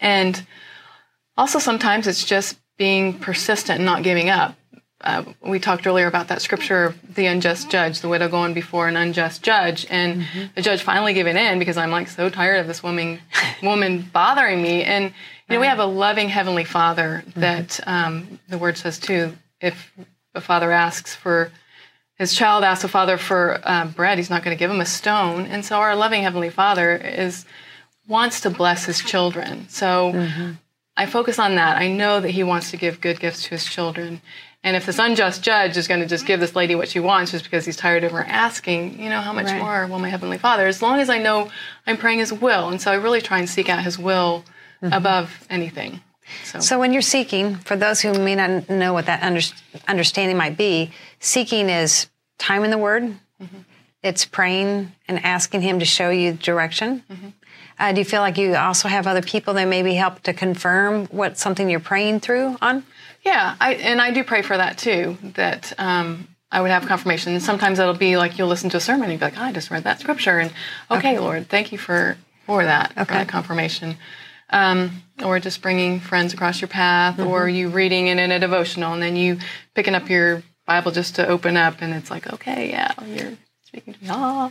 and 0.00 0.42
also 1.36 1.58
sometimes 1.58 2.06
it's 2.06 2.24
just 2.24 2.58
being 2.78 3.18
persistent 3.18 3.80
and 3.80 3.84
not 3.84 4.02
giving 4.02 4.30
up 4.30 4.56
uh, 5.00 5.24
we 5.40 5.60
talked 5.60 5.86
earlier 5.86 6.06
about 6.06 6.28
that 6.28 6.42
scripture 6.42 6.86
of 6.86 7.14
the 7.14 7.26
unjust 7.26 7.70
judge, 7.70 8.00
the 8.00 8.08
widow 8.08 8.28
going 8.28 8.52
before 8.52 8.88
an 8.88 8.96
unjust 8.96 9.42
judge, 9.42 9.86
and 9.90 10.22
mm-hmm. 10.22 10.46
the 10.56 10.62
judge 10.62 10.82
finally 10.82 11.14
giving 11.14 11.36
in 11.36 11.58
because 11.58 11.76
I'm 11.76 11.90
like 11.90 12.08
so 12.08 12.28
tired 12.28 12.58
of 12.58 12.66
this 12.66 12.82
woman 12.82 13.20
woman 13.62 14.08
bothering 14.12 14.60
me. 14.60 14.82
And 14.82 15.04
you 15.04 15.54
know, 15.54 15.60
we 15.60 15.66
have 15.66 15.78
a 15.78 15.86
loving 15.86 16.28
heavenly 16.28 16.64
Father 16.64 17.22
mm-hmm. 17.24 17.40
that 17.40 17.80
um, 17.86 18.40
the 18.48 18.58
word 18.58 18.76
says 18.76 18.98
too. 18.98 19.36
If 19.60 19.92
a 20.34 20.40
father 20.40 20.72
asks 20.72 21.14
for 21.14 21.52
his 22.16 22.34
child 22.34 22.64
asks 22.64 22.82
a 22.82 22.88
father 22.88 23.18
for 23.18 23.60
uh, 23.62 23.86
bread, 23.86 24.18
he's 24.18 24.30
not 24.30 24.42
going 24.42 24.56
to 24.56 24.58
give 24.58 24.70
him 24.70 24.80
a 24.80 24.86
stone. 24.86 25.46
And 25.46 25.64
so 25.64 25.78
our 25.78 25.94
loving 25.94 26.22
heavenly 26.22 26.50
Father 26.50 26.96
is 26.96 27.44
wants 28.08 28.40
to 28.40 28.50
bless 28.50 28.84
his 28.84 28.98
children. 28.98 29.68
So. 29.68 30.12
Mm-hmm. 30.12 30.52
I 31.00 31.06
focus 31.06 31.38
on 31.38 31.54
that. 31.54 31.76
I 31.76 31.86
know 31.86 32.18
that 32.18 32.30
he 32.30 32.42
wants 32.42 32.72
to 32.72 32.76
give 32.76 33.00
good 33.00 33.20
gifts 33.20 33.44
to 33.44 33.50
his 33.50 33.64
children. 33.64 34.20
And 34.64 34.76
if 34.76 34.86
this 34.86 34.98
unjust 34.98 35.42
judge 35.42 35.76
is 35.76 35.86
going 35.86 36.00
to 36.00 36.06
just 36.06 36.26
give 36.26 36.40
this 36.40 36.56
lady 36.56 36.74
what 36.74 36.88
she 36.88 36.98
wants 36.98 37.30
just 37.30 37.44
because 37.44 37.64
he's 37.64 37.76
tired 37.76 38.02
of 38.02 38.12
her 38.12 38.24
asking, 38.24 39.00
you 39.00 39.08
know, 39.08 39.20
how 39.20 39.32
much 39.32 39.46
right. 39.46 39.60
more 39.60 39.86
will 39.86 40.00
my 40.00 40.08
Heavenly 40.08 40.38
Father? 40.38 40.66
As 40.66 40.82
long 40.82 40.98
as 40.98 41.08
I 41.08 41.18
know 41.18 41.50
I'm 41.86 41.96
praying 41.96 42.18
His 42.18 42.32
will. 42.32 42.68
And 42.68 42.80
so 42.80 42.90
I 42.90 42.96
really 42.96 43.20
try 43.20 43.38
and 43.38 43.48
seek 43.48 43.68
out 43.68 43.84
His 43.84 43.98
will 43.98 44.44
mm-hmm. 44.82 44.92
above 44.92 45.46
anything. 45.48 46.00
So. 46.44 46.60
so. 46.60 46.78
when 46.78 46.92
you're 46.92 47.02
seeking, 47.02 47.54
for 47.54 47.76
those 47.76 48.00
who 48.00 48.12
may 48.12 48.34
not 48.34 48.68
know 48.68 48.92
what 48.92 49.06
that 49.06 49.22
under, 49.22 49.40
understanding 49.86 50.36
might 50.36 50.56
be, 50.56 50.90
seeking 51.20 51.70
is 51.70 52.08
time 52.38 52.64
in 52.64 52.70
the 52.70 52.78
Word. 52.78 53.04
Mm-hmm. 53.04 53.58
It's 54.02 54.24
praying 54.24 54.92
and 55.06 55.24
asking 55.24 55.62
Him 55.62 55.78
to 55.78 55.84
show 55.84 56.10
you 56.10 56.32
direction. 56.32 57.04
Mm-hmm. 57.10 57.28
Uh, 57.78 57.92
do 57.92 58.00
you 58.00 58.04
feel 58.04 58.20
like 58.20 58.36
you 58.36 58.56
also 58.56 58.88
have 58.88 59.06
other 59.06 59.22
people 59.22 59.54
that 59.54 59.66
maybe 59.66 59.94
help 59.94 60.20
to 60.24 60.32
confirm 60.32 61.06
what 61.06 61.38
something 61.38 61.70
you're 61.70 61.80
praying 61.80 62.20
through 62.20 62.56
on? 62.60 62.84
Yeah, 63.28 63.56
I, 63.60 63.74
and 63.74 64.00
I 64.00 64.10
do 64.10 64.24
pray 64.24 64.40
for 64.40 64.56
that 64.56 64.78
too. 64.78 65.18
That 65.34 65.74
um, 65.76 66.28
I 66.50 66.62
would 66.62 66.70
have 66.70 66.86
confirmation. 66.86 67.34
And 67.34 67.42
sometimes 67.42 67.78
it'll 67.78 67.92
be 67.92 68.16
like 68.16 68.38
you'll 68.38 68.48
listen 68.48 68.70
to 68.70 68.78
a 68.78 68.80
sermon 68.80 69.10
and 69.10 69.12
you'll 69.12 69.18
be 69.18 69.36
like, 69.36 69.38
oh, 69.38 69.48
I 69.48 69.52
just 69.52 69.70
read 69.70 69.84
that 69.84 70.00
scripture, 70.00 70.38
and 70.38 70.50
okay, 70.90 71.10
okay. 71.10 71.18
Lord, 71.18 71.48
thank 71.48 71.70
you 71.70 71.76
for 71.76 72.16
for 72.46 72.64
that 72.64 72.92
okay. 72.92 73.04
for 73.04 73.12
that 73.12 73.28
confirmation. 73.28 73.96
Um, 74.50 75.02
or 75.22 75.40
just 75.40 75.60
bringing 75.60 76.00
friends 76.00 76.32
across 76.32 76.62
your 76.62 76.68
path, 76.68 77.18
mm-hmm. 77.18 77.28
or 77.28 77.50
you 77.50 77.68
reading 77.68 78.06
it 78.06 78.18
in 78.18 78.30
a 78.32 78.38
devotional, 78.38 78.94
and 78.94 79.02
then 79.02 79.14
you 79.14 79.38
picking 79.74 79.94
up 79.94 80.08
your 80.08 80.42
Bible 80.64 80.90
just 80.90 81.16
to 81.16 81.28
open 81.28 81.58
up, 81.58 81.82
and 81.82 81.92
it's 81.92 82.10
like, 82.10 82.32
okay, 82.32 82.70
yeah, 82.70 82.94
you're 83.04 83.32
speaking 83.68 83.92
to 83.92 84.02
me. 84.02 84.08
Ah. 84.10 84.50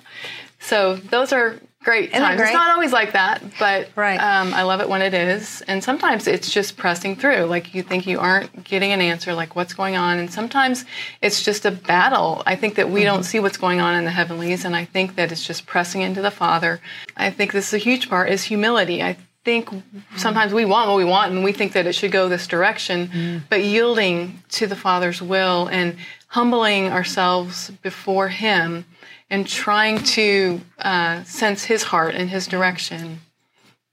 So 0.59 0.95
those 0.95 1.33
are 1.33 1.55
great 1.83 2.09
Isn't 2.09 2.21
times. 2.21 2.37
Great? 2.37 2.49
It's 2.49 2.53
not 2.53 2.69
always 2.69 2.93
like 2.93 3.13
that, 3.13 3.41
but 3.59 3.89
right. 3.95 4.17
um, 4.17 4.53
I 4.53 4.63
love 4.63 4.79
it 4.79 4.87
when 4.87 5.01
it 5.01 5.13
is. 5.13 5.61
And 5.63 5.83
sometimes 5.83 6.27
it's 6.27 6.51
just 6.51 6.77
pressing 6.77 7.15
through. 7.15 7.45
Like 7.45 7.73
you 7.73 7.81
think 7.81 8.05
you 8.05 8.19
aren't 8.19 8.63
getting 8.63 8.91
an 8.91 9.01
answer, 9.01 9.33
like 9.33 9.55
what's 9.55 9.73
going 9.73 9.95
on. 9.95 10.19
And 10.19 10.31
sometimes 10.31 10.85
it's 11.21 11.41
just 11.43 11.65
a 11.65 11.71
battle. 11.71 12.43
I 12.45 12.55
think 12.55 12.75
that 12.75 12.89
we 12.89 13.01
mm-hmm. 13.01 13.07
don't 13.07 13.23
see 13.23 13.39
what's 13.39 13.57
going 13.57 13.81
on 13.81 13.95
in 13.95 14.05
the 14.05 14.11
heavenlies, 14.11 14.65
and 14.65 14.75
I 14.75 14.85
think 14.85 15.15
that 15.15 15.31
it's 15.31 15.45
just 15.45 15.65
pressing 15.65 16.01
into 16.01 16.21
the 16.21 16.31
Father. 16.31 16.79
I 17.15 17.31
think 17.31 17.53
this 17.53 17.69
is 17.69 17.73
a 17.73 17.79
huge 17.79 18.09
part 18.09 18.29
is 18.29 18.43
humility. 18.43 19.01
I 19.01 19.17
think 19.43 19.69
sometimes 20.17 20.53
we 20.53 20.65
want 20.65 20.89
what 20.89 20.97
we 20.97 21.05
want 21.05 21.31
and 21.31 21.41
we 21.41 21.53
think 21.53 21.71
that 21.71 21.87
it 21.87 21.93
should 21.93 22.11
go 22.11 22.27
this 22.27 22.47
direction, 22.47 23.07
mm. 23.07 23.41
but 23.49 23.63
yielding 23.63 24.43
to 24.49 24.67
the 24.67 24.75
Father's 24.75 25.21
will 25.21 25.67
and 25.67 25.95
humbling 26.27 26.87
ourselves 26.91 27.71
before 27.81 28.29
Him 28.29 28.85
and 29.29 29.47
trying 29.47 29.99
to 29.99 30.61
uh, 30.79 31.23
sense 31.23 31.65
his 31.65 31.83
heart 31.83 32.15
and 32.15 32.29
his 32.29 32.47
direction. 32.47 33.19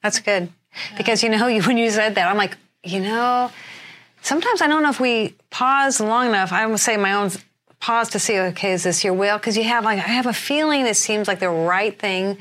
That's 0.02 0.20
good. 0.20 0.44
Yeah. 0.90 0.96
Because, 0.96 1.22
you 1.22 1.28
know, 1.28 1.58
when 1.66 1.78
you 1.78 1.90
said 1.90 2.14
that, 2.14 2.28
I'm 2.28 2.36
like, 2.36 2.56
you 2.82 3.00
know, 3.00 3.50
sometimes 4.22 4.60
I 4.60 4.66
don't 4.66 4.82
know 4.82 4.90
if 4.90 5.00
we 5.00 5.34
pause 5.50 6.00
long 6.00 6.28
enough. 6.28 6.52
I 6.52 6.66
would 6.66 6.78
say 6.78 6.96
my 6.96 7.14
own 7.14 7.30
pause 7.80 8.10
to 8.10 8.18
see, 8.18 8.38
okay, 8.38 8.72
is 8.72 8.84
this 8.84 9.04
your 9.04 9.14
will? 9.14 9.38
Because 9.38 9.56
you 9.56 9.64
have 9.64 9.84
like, 9.84 9.98
I 9.98 10.08
have 10.08 10.26
a 10.26 10.32
feeling 10.32 10.86
it 10.86 10.96
seems 10.96 11.28
like 11.28 11.40
the 11.40 11.50
right 11.50 11.98
thing, 11.98 12.38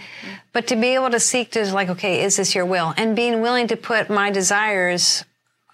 but 0.52 0.68
to 0.68 0.76
be 0.76 0.90
able 0.90 1.10
to 1.10 1.20
seek 1.20 1.52
to 1.52 1.74
like, 1.74 1.90
okay, 1.90 2.24
is 2.24 2.38
this 2.38 2.54
your 2.56 2.66
will? 2.66 2.94
And 2.98 3.16
being 3.16 3.42
willing 3.42 3.68
to 3.68 3.78
put 3.78 4.10
my 4.10 4.30
desires 4.30 5.26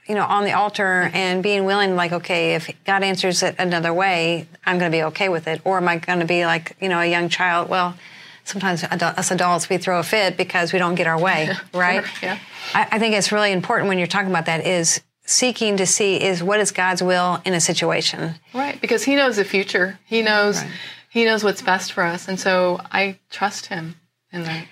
you 0.10 0.16
know, 0.16 0.26
on 0.26 0.44
the 0.44 0.54
altar 0.54 1.12
and 1.14 1.44
being 1.44 1.66
willing, 1.66 1.96
like, 1.96 2.12
okay, 2.12 2.56
if 2.56 2.70
God 2.84 3.04
answers 3.04 3.44
it 3.44 3.56
another 3.60 3.94
way, 3.94 4.48
I'm 4.66 4.80
going 4.80 4.92
to 4.92 4.98
be 4.98 5.04
okay 5.04 5.30
with 5.30 5.48
it. 5.48 5.62
Or 5.64 5.78
am 5.78 5.88
I 5.88 5.98
going 5.98 6.20
to 6.20 6.26
be 6.26 6.46
like, 6.46 6.76
you 6.82 6.90
know, 6.90 7.00
a 7.00 7.06
young 7.06 7.30
child? 7.30 7.70
Well, 7.70 7.96
sometimes 8.44 8.84
us 8.84 9.32
adults, 9.32 9.70
we 9.70 9.78
throw 9.78 10.00
a 10.00 10.04
fit 10.04 10.36
because 10.36 10.74
we 10.74 10.80
don't 10.80 10.96
get 10.96 11.06
our 11.06 11.20
way, 11.20 11.52
right? 11.74 12.04
Sure, 12.04 12.30
yeah. 12.30 12.40
I, 12.74 12.88
I 12.94 13.00
think 13.00 13.14
it's 13.14 13.32
really 13.32 13.52
important 13.52 13.88
when 13.88 14.00
you're 14.00 14.08
talking 14.08 14.32
about 14.32 14.48
that 14.48 14.66
is 14.66 15.02
seeking 15.26 15.78
to 15.78 15.86
see 15.86 16.22
is 16.22 16.42
what 16.42 16.60
is 16.60 16.72
God's 16.72 17.04
will 17.04 17.40
in 17.46 17.54
a 17.54 17.62
situation. 17.62 18.34
Right, 18.54 18.82
because 18.82 19.04
He 19.04 19.16
knows 19.16 19.36
the 19.36 19.46
future. 19.46 20.00
He 20.06 20.24
knows 20.24 20.62
right. 20.62 20.72
He 21.12 21.26
knows 21.26 21.44
what's 21.44 21.64
best 21.64 21.94
for 21.94 22.04
us, 22.04 22.28
and 22.28 22.40
so 22.40 22.80
I 22.92 23.18
trust 23.32 23.66
Him 23.66 23.96
in 24.32 24.44
that. 24.44 24.66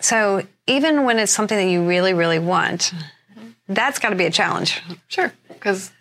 So 0.00 0.44
even 0.66 1.04
when 1.04 1.18
it's 1.18 1.30
something 1.30 1.56
that 1.56 1.70
you 1.70 1.86
really, 1.86 2.12
really 2.12 2.40
want, 2.40 2.92
that's 3.68 3.98
got 3.98 4.10
to 4.10 4.16
be 4.16 4.26
a 4.26 4.30
challenge. 4.30 4.82
Sure, 5.08 5.32
because 5.48 5.92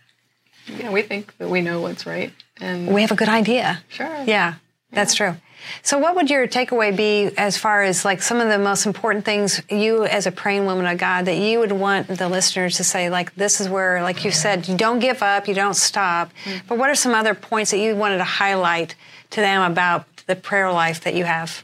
you 0.67 0.83
know, 0.83 0.91
we 0.91 1.01
think 1.01 1.35
that 1.37 1.49
we 1.49 1.61
know 1.61 1.81
what's 1.81 2.05
right, 2.05 2.33
and 2.59 2.93
we 2.93 3.01
have 3.01 3.11
a 3.11 3.15
good 3.15 3.29
idea. 3.29 3.83
Sure. 3.89 4.23
Yeah, 4.25 4.55
that's 4.91 5.15
true. 5.15 5.35
So, 5.81 5.97
what 5.97 6.15
would 6.15 6.29
your 6.29 6.47
takeaway 6.47 6.95
be 6.95 7.31
as 7.37 7.57
far 7.57 7.83
as 7.83 8.05
like 8.05 8.21
some 8.21 8.39
of 8.39 8.49
the 8.49 8.59
most 8.59 8.85
important 8.85 9.25
things 9.25 9.61
you, 9.69 10.05
as 10.05 10.27
a 10.27 10.31
praying 10.31 10.65
woman 10.65 10.85
of 10.85 10.97
God, 10.97 11.25
that 11.25 11.37
you 11.37 11.59
would 11.59 11.71
want 11.71 12.07
the 12.07 12.29
listeners 12.29 12.77
to 12.77 12.83
say, 12.83 13.09
like, 13.09 13.35
this 13.35 13.59
is 13.61 13.69
where, 13.69 14.01
like 14.01 14.23
you 14.23 14.31
said, 14.31 14.67
you 14.67 14.77
don't 14.77 14.99
give 14.99 15.21
up, 15.21 15.47
you 15.47 15.53
don't 15.53 15.75
stop. 15.75 16.31
Mm-hmm. 16.43 16.67
But 16.67 16.77
what 16.77 16.89
are 16.89 16.95
some 16.95 17.13
other 17.13 17.33
points 17.33 17.71
that 17.71 17.79
you 17.79 17.95
wanted 17.95 18.17
to 18.17 18.23
highlight 18.23 18.95
to 19.31 19.41
them 19.41 19.71
about 19.71 20.05
the 20.27 20.35
prayer 20.35 20.71
life 20.71 21.01
that 21.01 21.15
you 21.15 21.25
have? 21.25 21.63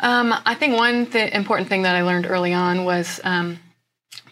Um, 0.00 0.34
I 0.46 0.54
think 0.54 0.76
one 0.76 1.06
th- 1.06 1.32
important 1.32 1.68
thing 1.68 1.82
that 1.82 1.96
I 1.96 2.02
learned 2.02 2.26
early 2.26 2.54
on 2.54 2.84
was 2.84 3.20
um, 3.24 3.58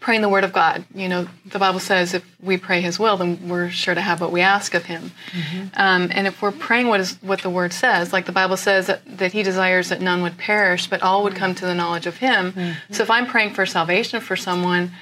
praying 0.07 0.21
the 0.21 0.29
Word 0.29 0.45
of 0.45 0.53
God. 0.53 0.85
You 0.95 1.09
know, 1.09 1.27
the 1.47 1.59
Bible 1.59 1.81
says 1.81 2.15
if 2.15 2.25
we 2.41 2.57
pray 2.59 2.81
His 2.81 2.97
will, 2.97 3.17
then 3.17 3.49
we're 3.49 3.71
sure 3.71 3.93
to 3.93 4.01
have 4.01 4.21
what 4.21 4.31
we 4.31 4.41
ask 4.41 4.73
of 4.73 4.85
Him. 4.85 5.11
Mm-hmm. 5.33 5.67
Um, 5.75 6.11
and 6.13 6.29
if 6.29 6.41
we're 6.41 6.53
praying 6.53 6.87
what 6.87 7.01
is 7.01 7.21
what 7.23 7.41
the 7.43 7.51
Word 7.51 7.73
says, 7.73 8.13
like 8.13 8.25
the 8.25 8.31
Bible 8.31 8.57
says 8.57 8.87
that, 8.87 9.01
that 9.19 9.33
He 9.33 9.43
desires 9.43 9.89
that 9.89 10.01
none 10.01 10.23
would 10.23 10.39
perish, 10.39 10.87
but 10.87 11.03
all 11.03 11.25
would 11.25 11.35
come 11.35 11.57
to 11.57 11.67
the 11.67 11.75
knowledge 11.75 12.07
of 12.07 12.19
Him. 12.19 12.53
Mm-hmm. 12.53 12.93
So 12.93 13.03
if 13.03 13.11
I'm 13.11 13.27
praying 13.27 13.55
for 13.55 13.67
salvation 13.67 14.21
for 14.21 14.37
someone, 14.37 14.93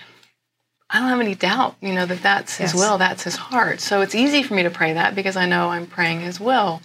I 0.89 1.01
don't 1.01 1.11
have 1.11 1.21
any 1.21 1.35
doubt, 1.35 1.77
you 1.83 1.93
know, 1.93 2.07
that 2.07 2.23
that's 2.23 2.57
His 2.57 2.73
will, 2.73 2.97
that's 2.97 3.25
His 3.25 3.37
heart. 3.37 3.81
So 3.81 4.01
it's 4.01 4.15
easy 4.15 4.43
for 4.43 4.55
me 4.55 4.63
to 4.63 4.71
pray 4.71 4.95
that 4.95 5.15
because 5.15 5.37
I 5.37 5.45
know 5.45 5.69
I'm 5.69 5.87
praying 5.87 6.21
His 6.21 6.41
will. 6.41 6.81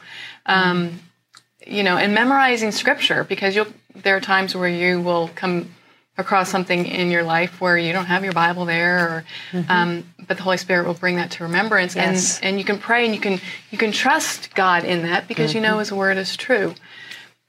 Um, 0.45 0.89
mm-hmm. 0.89 1.73
You 1.73 1.83
know, 1.83 1.95
and 1.95 2.13
memorizing 2.13 2.73
Scripture 2.73 3.23
because 3.23 3.55
you'll 3.55 3.67
there 3.95 4.17
are 4.17 4.21
times 4.21 4.55
where 4.55 4.67
you 4.67 4.99
will 4.99 5.29
come 5.35 5.73
across 6.19 6.49
something 6.49 6.85
in 6.85 7.09
your 7.09 7.23
life 7.23 7.61
where 7.61 7.77
you 7.77 7.93
don't 7.93 8.05
have 8.05 8.23
your 8.23 8.33
Bible 8.33 8.65
there, 8.65 8.97
or, 8.97 9.25
mm-hmm. 9.51 9.71
um, 9.71 10.03
but 10.27 10.37
the 10.37 10.43
Holy 10.43 10.57
Spirit 10.57 10.85
will 10.85 10.93
bring 10.93 11.15
that 11.15 11.31
to 11.31 11.43
remembrance, 11.43 11.95
yes. 11.95 12.37
and 12.39 12.45
and 12.45 12.59
you 12.59 12.65
can 12.65 12.77
pray 12.77 13.05
and 13.05 13.15
you 13.15 13.21
can 13.21 13.39
you 13.71 13.77
can 13.77 13.91
trust 13.91 14.53
God 14.53 14.83
in 14.83 15.03
that 15.03 15.27
because 15.27 15.51
mm-hmm. 15.51 15.57
you 15.57 15.61
know 15.63 15.69
mm-hmm. 15.71 15.79
His 15.79 15.91
Word 15.91 16.17
is 16.17 16.35
true. 16.35 16.75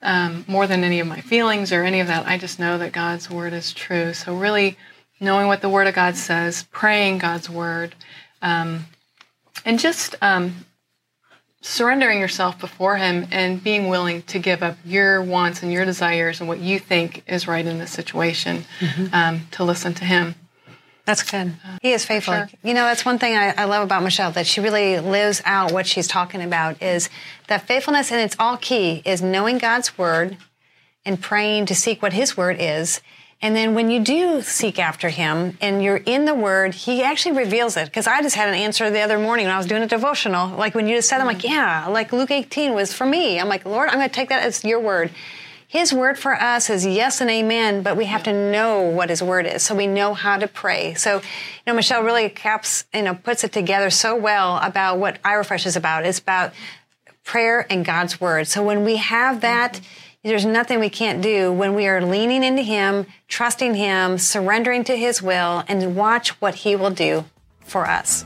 Um, 0.02 0.44
more 0.48 0.66
than 0.66 0.82
any 0.82 1.00
of 1.00 1.06
my 1.06 1.20
feelings 1.20 1.72
or 1.72 1.82
any 1.82 2.00
of 2.00 2.06
that, 2.06 2.26
I 2.26 2.38
just 2.38 2.58
know 2.58 2.78
that 2.78 2.92
God's 2.92 3.28
Word 3.28 3.52
is 3.52 3.74
true. 3.74 4.14
So 4.14 4.34
really, 4.34 4.78
knowing 5.18 5.48
what 5.48 5.60
the 5.60 5.68
Word 5.68 5.88
of 5.88 5.94
God 5.94 6.16
says, 6.16 6.62
praying 6.70 7.18
God's 7.18 7.50
Word, 7.50 7.94
um, 8.40 8.86
and 9.64 9.78
just 9.78 10.14
um, 10.22 10.64
surrendering 11.70 12.18
yourself 12.18 12.58
before 12.58 12.96
Him 12.96 13.28
and 13.30 13.62
being 13.62 13.88
willing 13.88 14.22
to 14.22 14.38
give 14.38 14.62
up 14.62 14.76
your 14.84 15.22
wants 15.22 15.62
and 15.62 15.72
your 15.72 15.84
desires 15.84 16.40
and 16.40 16.48
what 16.48 16.58
you 16.58 16.78
think 16.78 17.22
is 17.26 17.46
right 17.46 17.64
in 17.64 17.78
this 17.78 17.92
situation 17.92 18.64
mm-hmm. 18.80 19.14
um, 19.14 19.46
to 19.52 19.64
listen 19.64 19.94
to 19.94 20.04
Him. 20.04 20.34
That's 21.06 21.22
good. 21.22 21.54
He 21.80 21.92
is 21.92 22.04
faithful. 22.04 22.34
Sure. 22.34 22.48
You 22.62 22.74
know, 22.74 22.84
that's 22.84 23.04
one 23.04 23.18
thing 23.18 23.36
I, 23.36 23.54
I, 23.56 23.64
love 23.64 23.82
about 23.82 24.02
Michelle 24.02 24.30
that 24.32 24.46
she 24.46 24.60
really 24.60 25.00
lives 25.00 25.42
out 25.44 25.72
what 25.72 25.86
she's 25.86 26.06
talking 26.06 26.42
about 26.42 26.80
is 26.82 27.08
that 27.48 27.66
faithfulness, 27.66 28.12
and 28.12 28.20
it's 28.20 28.36
all 28.38 28.56
key, 28.56 29.02
is 29.04 29.22
knowing 29.22 29.58
God's 29.58 29.96
word 29.96 30.36
and 31.04 31.20
praying 31.20 31.66
to 31.66 31.74
seek 31.74 32.02
what 32.02 32.12
His 32.12 32.36
word 32.36 32.56
is 32.60 33.00
and 33.42 33.56
then 33.56 33.74
when 33.74 33.90
you 33.90 34.00
do 34.00 34.42
seek 34.42 34.78
after 34.78 35.08
him 35.08 35.56
and 35.62 35.82
you're 35.82 35.96
in 35.96 36.26
the 36.26 36.34
word, 36.34 36.74
he 36.74 37.02
actually 37.02 37.38
reveals 37.38 37.76
it. 37.78 37.86
Because 37.86 38.06
I 38.06 38.20
just 38.20 38.36
had 38.36 38.48
an 38.48 38.54
answer 38.54 38.90
the 38.90 39.00
other 39.00 39.18
morning 39.18 39.46
when 39.46 39.54
I 39.54 39.58
was 39.58 39.66
doing 39.66 39.82
a 39.82 39.86
devotional. 39.86 40.48
Like 40.56 40.74
when 40.74 40.86
you 40.86 40.96
just 40.96 41.08
said, 41.08 41.20
I'm 41.20 41.26
like, 41.26 41.42
yeah, 41.42 41.86
like 41.88 42.12
Luke 42.12 42.30
18 42.30 42.74
was 42.74 42.92
for 42.92 43.06
me. 43.06 43.40
I'm 43.40 43.48
like, 43.48 43.64
Lord, 43.64 43.88
I'm 43.88 43.96
going 43.96 44.10
to 44.10 44.14
take 44.14 44.28
that 44.28 44.42
as 44.42 44.62
your 44.62 44.78
word. 44.78 45.10
His 45.66 45.90
word 45.92 46.18
for 46.18 46.34
us 46.34 46.68
is 46.68 46.84
yes 46.84 47.22
and 47.22 47.30
amen, 47.30 47.82
but 47.82 47.96
we 47.96 48.04
have 48.06 48.24
to 48.24 48.32
know 48.32 48.82
what 48.82 49.08
his 49.08 49.22
word 49.22 49.46
is. 49.46 49.62
So 49.62 49.74
we 49.74 49.86
know 49.86 50.12
how 50.12 50.36
to 50.36 50.48
pray. 50.48 50.94
So, 50.94 51.16
you 51.16 51.22
know, 51.66 51.74
Michelle 51.74 52.02
really 52.02 52.28
caps, 52.28 52.84
you 52.92 53.02
know, 53.02 53.14
puts 53.14 53.44
it 53.44 53.52
together 53.52 53.88
so 53.88 54.16
well 54.16 54.58
about 54.58 54.98
what 54.98 55.22
iRefresh 55.22 55.64
is 55.64 55.76
about. 55.76 56.04
It's 56.04 56.18
about 56.18 56.52
prayer 57.24 57.66
and 57.70 57.84
God's 57.86 58.20
word. 58.20 58.48
So 58.48 58.62
when 58.64 58.84
we 58.84 58.96
have 58.96 59.40
that, 59.40 59.74
mm-hmm 59.74 60.06
there's 60.22 60.44
nothing 60.44 60.80
we 60.80 60.90
can't 60.90 61.22
do 61.22 61.50
when 61.50 61.74
we 61.74 61.86
are 61.86 62.04
leaning 62.04 62.44
into 62.44 62.62
Him, 62.62 63.06
trusting 63.26 63.74
Him, 63.74 64.18
surrendering 64.18 64.84
to 64.84 64.96
His 64.96 65.22
will, 65.22 65.64
and 65.66 65.96
watch 65.96 66.40
what 66.40 66.56
He 66.56 66.76
will 66.76 66.90
do 66.90 67.24
for 67.64 67.86
us. 67.86 68.24